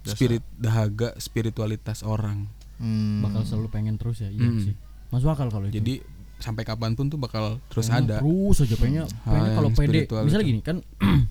spirit 0.06 0.44
dahaga 0.56 1.16
spiritualitas 1.18 2.04
orang. 2.04 2.46
Hmm. 2.76 3.24
bakal 3.24 3.42
selalu 3.42 3.68
pengen 3.70 3.96
terus 3.96 4.20
ya? 4.20 4.28
Iya 4.28 4.46
Hmm. 4.46 4.60
sih. 4.62 4.76
Masuk 5.10 5.32
akal 5.32 5.48
kalau 5.48 5.66
itu. 5.66 5.80
Jadi 5.80 6.04
sampai 6.36 6.62
kapan 6.62 6.94
pun 6.94 7.08
tuh 7.08 7.16
bakal 7.16 7.64
terus 7.66 7.88
Pengennya 7.88 8.20
ada. 8.20 8.22
terus 8.22 8.58
aja 8.60 8.76
pengennya 8.76 9.06
Hal 9.08 9.32
pengennya 9.32 9.56
kalau 9.56 9.70
pede 9.72 9.88
spiritual 10.04 10.22
misalnya 10.22 10.46
gini 10.46 10.60
kan 10.60 10.78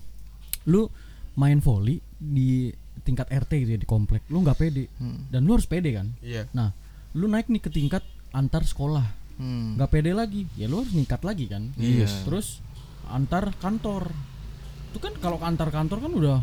lu 0.65 0.89
main 1.35 1.61
volley 1.61 2.01
di 2.17 2.73
tingkat 3.05 3.29
RT 3.29 3.51
gitu 3.61 3.71
ya 3.71 3.79
di 3.79 3.85
komplek. 3.85 4.25
Lu 4.27 4.41
nggak 4.41 4.57
pede. 4.57 4.89
Hmm. 4.97 5.29
dan 5.29 5.45
lu 5.45 5.53
harus 5.53 5.69
pede 5.69 5.93
kan? 5.93 6.09
Iya. 6.19 6.49
Nah 6.51 6.73
lu 7.13 7.29
naik 7.29 7.47
nih 7.47 7.61
ke 7.61 7.69
tingkat 7.69 8.01
antar 8.31 8.65
sekolah. 8.65 9.05
Hmm. 9.37 9.77
nggak 9.77 9.89
pede 9.89 10.11
lagi. 10.11 10.49
Ya 10.57 10.65
lu 10.65 10.81
harus 10.81 10.91
ningkat 10.91 11.21
lagi 11.21 11.45
kan? 11.45 11.69
Iya. 11.77 12.09
terus 12.25 12.59
antar 13.07 13.53
kantor. 13.55 14.09
Itu 14.89 14.97
kan 14.97 15.13
kalau 15.19 15.37
antar 15.39 15.69
kantor 15.69 15.99
kan 16.01 16.11
udah 16.11 16.37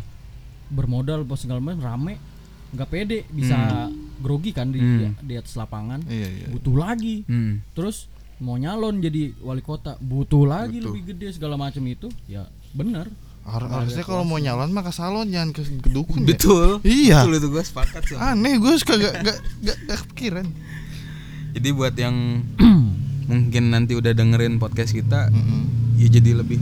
bermodal 0.70 1.26
bos 1.26 1.42
segala 1.42 1.58
macam 1.58 1.82
rame. 1.82 2.16
Nggak 2.72 2.88
pede. 2.88 3.18
Bisa 3.28 3.90
grogi 4.18 4.54
kan 4.54 4.70
di 4.70 4.78
Hmm. 4.78 5.18
di 5.18 5.34
atas 5.34 5.58
lapangan. 5.58 6.06
Iya, 6.06 6.28
iya. 6.30 6.46
butuh 6.48 6.76
lagi. 6.78 7.26
Hmm. 7.26 7.60
terus 7.74 8.06
mau 8.38 8.54
nyalon 8.54 8.98
jadi 8.98 9.34
wali 9.38 9.60
kota. 9.60 9.98
Butuh 9.98 10.46
lagi 10.46 10.78
Butuh. 10.78 10.94
lebih 10.94 11.02
gede 11.12 11.28
segala 11.34 11.54
macam 11.56 11.82
itu. 11.84 12.08
Ya 12.24 12.46
bener 12.72 13.10
Har- 13.42 13.66
Harusnya 13.66 14.02
kalau 14.02 14.22
mau 14.22 14.36
nyalon 14.36 14.68
mah 14.68 14.80
ke 14.80 14.90
salon 14.90 15.26
jangan 15.26 15.50
ke 15.50 15.60
ke 15.64 15.88
dukun 15.88 16.22
ya. 16.22 16.28
betul 16.28 16.68
Iya. 16.80 17.18
betul 17.22 17.34
itu 17.36 17.48
gue 17.50 17.62
sepakat 17.62 18.02
sih 18.04 18.14
Aneh 18.14 18.54
gue 18.56 18.72
suka 18.76 18.94
gak, 18.94 19.14
gak, 19.20 19.36
gak, 19.60 19.76
gak 19.82 19.98
kepikiran. 20.00 20.46
jadi 21.52 21.68
buat 21.70 21.94
yang 21.94 22.16
mungkin 23.28 23.64
nanti 23.68 23.92
udah 23.92 24.10
dengerin 24.10 24.56
podcast 24.56 24.90
kita 24.90 25.28
Mm-mm. 25.28 25.96
ya 25.96 26.08
jadi 26.08 26.36
lebih 26.36 26.58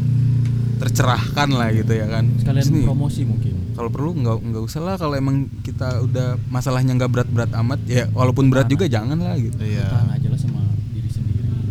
tercerahkan 0.76 1.48
lah 1.50 1.68
gitu 1.70 1.92
ya 1.92 2.06
kan 2.06 2.24
sekalian 2.36 2.62
Terus 2.62 2.72
nih, 2.72 2.84
promosi 2.84 3.20
mungkin 3.22 3.54
kalau 3.70 3.88
perlu 3.88 4.10
nggak 4.14 4.36
nggak 4.42 4.62
usah 4.62 4.80
lah 4.82 4.94
kalau 4.94 5.12
emang 5.14 5.36
kita 5.60 6.00
udah 6.00 6.40
masalahnya 6.46 6.92
nggak 6.94 7.10
berat-berat 7.10 7.52
amat 7.54 7.80
ya 7.86 8.08
walaupun 8.10 8.48
berat 8.48 8.66
juga 8.66 8.84
jangan 8.86 9.16
lah 9.16 9.36
gitu 9.36 9.56
Iya. 9.58 9.84
tahan 9.86 10.08
aja 10.10 10.26
lah 10.26 10.38
sama 10.38 10.59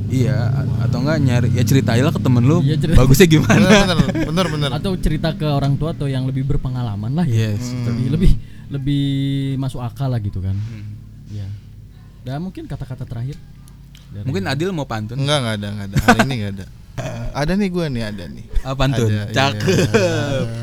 iya 0.10 0.38
atau 0.80 1.00
enggak 1.00 1.18
nyari 1.20 1.48
ya 1.52 1.62
ceritailah 1.62 2.10
ke 2.10 2.20
temen 2.20 2.42
lu 2.42 2.60
Iya, 2.60 2.76
cerita. 2.76 2.98
bagusnya 2.98 3.28
gimana 3.28 3.68
Bener 3.68 3.96
bener 3.96 4.26
bener 4.26 4.46
bener. 4.48 4.70
atau 4.74 4.92
cerita 4.96 5.30
ke 5.32 5.46
orang 5.46 5.74
tua 5.76 5.92
atau 5.92 6.06
yang 6.06 6.24
lebih 6.24 6.44
berpengalaman 6.46 7.14
lah 7.14 7.24
ya 7.24 7.54
yes 7.54 7.72
lebih 7.86 8.06
lebih 8.10 8.32
lebih 8.70 9.06
masuk 9.56 9.80
akal 9.80 10.08
lah 10.08 10.18
gitu 10.18 10.40
kan 10.40 10.54
Hmm. 10.54 10.86
ya 11.32 11.48
dan 12.22 12.40
mungkin 12.40 12.66
kata-kata 12.66 13.04
terakhir 13.04 13.38
dari- 14.10 14.26
mungkin 14.26 14.44
Adil 14.46 14.70
mau 14.70 14.84
pantun 14.84 15.16
Enggak 15.16 15.38
enggak 15.40 15.56
ada 15.56 15.68
enggak 15.70 15.86
ada. 15.86 15.96
Hari 16.04 16.20
ini 16.22 16.34
enggak 16.36 16.54
ada. 16.54 16.66
Ada 17.32 17.56
nih 17.56 17.70
gue 17.70 17.86
nih 17.88 18.04
ada 18.04 18.24
nih. 18.28 18.44
ah, 18.60 18.76
pantun 18.76 19.08
Ada, 19.08 19.24
iya. 19.24 19.32
cakep 19.32 19.68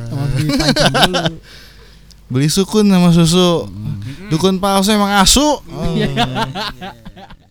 sama 0.04 0.24
dipancing 0.36 0.92
dulu 0.92 1.24
Beli 2.26 2.48
sukun 2.50 2.84
sama 2.84 3.08
susu. 3.08 3.70
Dukun 4.26 4.58
palsu 4.58 4.90
emang 4.90 5.16
asu. 5.16 5.62
Iya. 5.94 6.10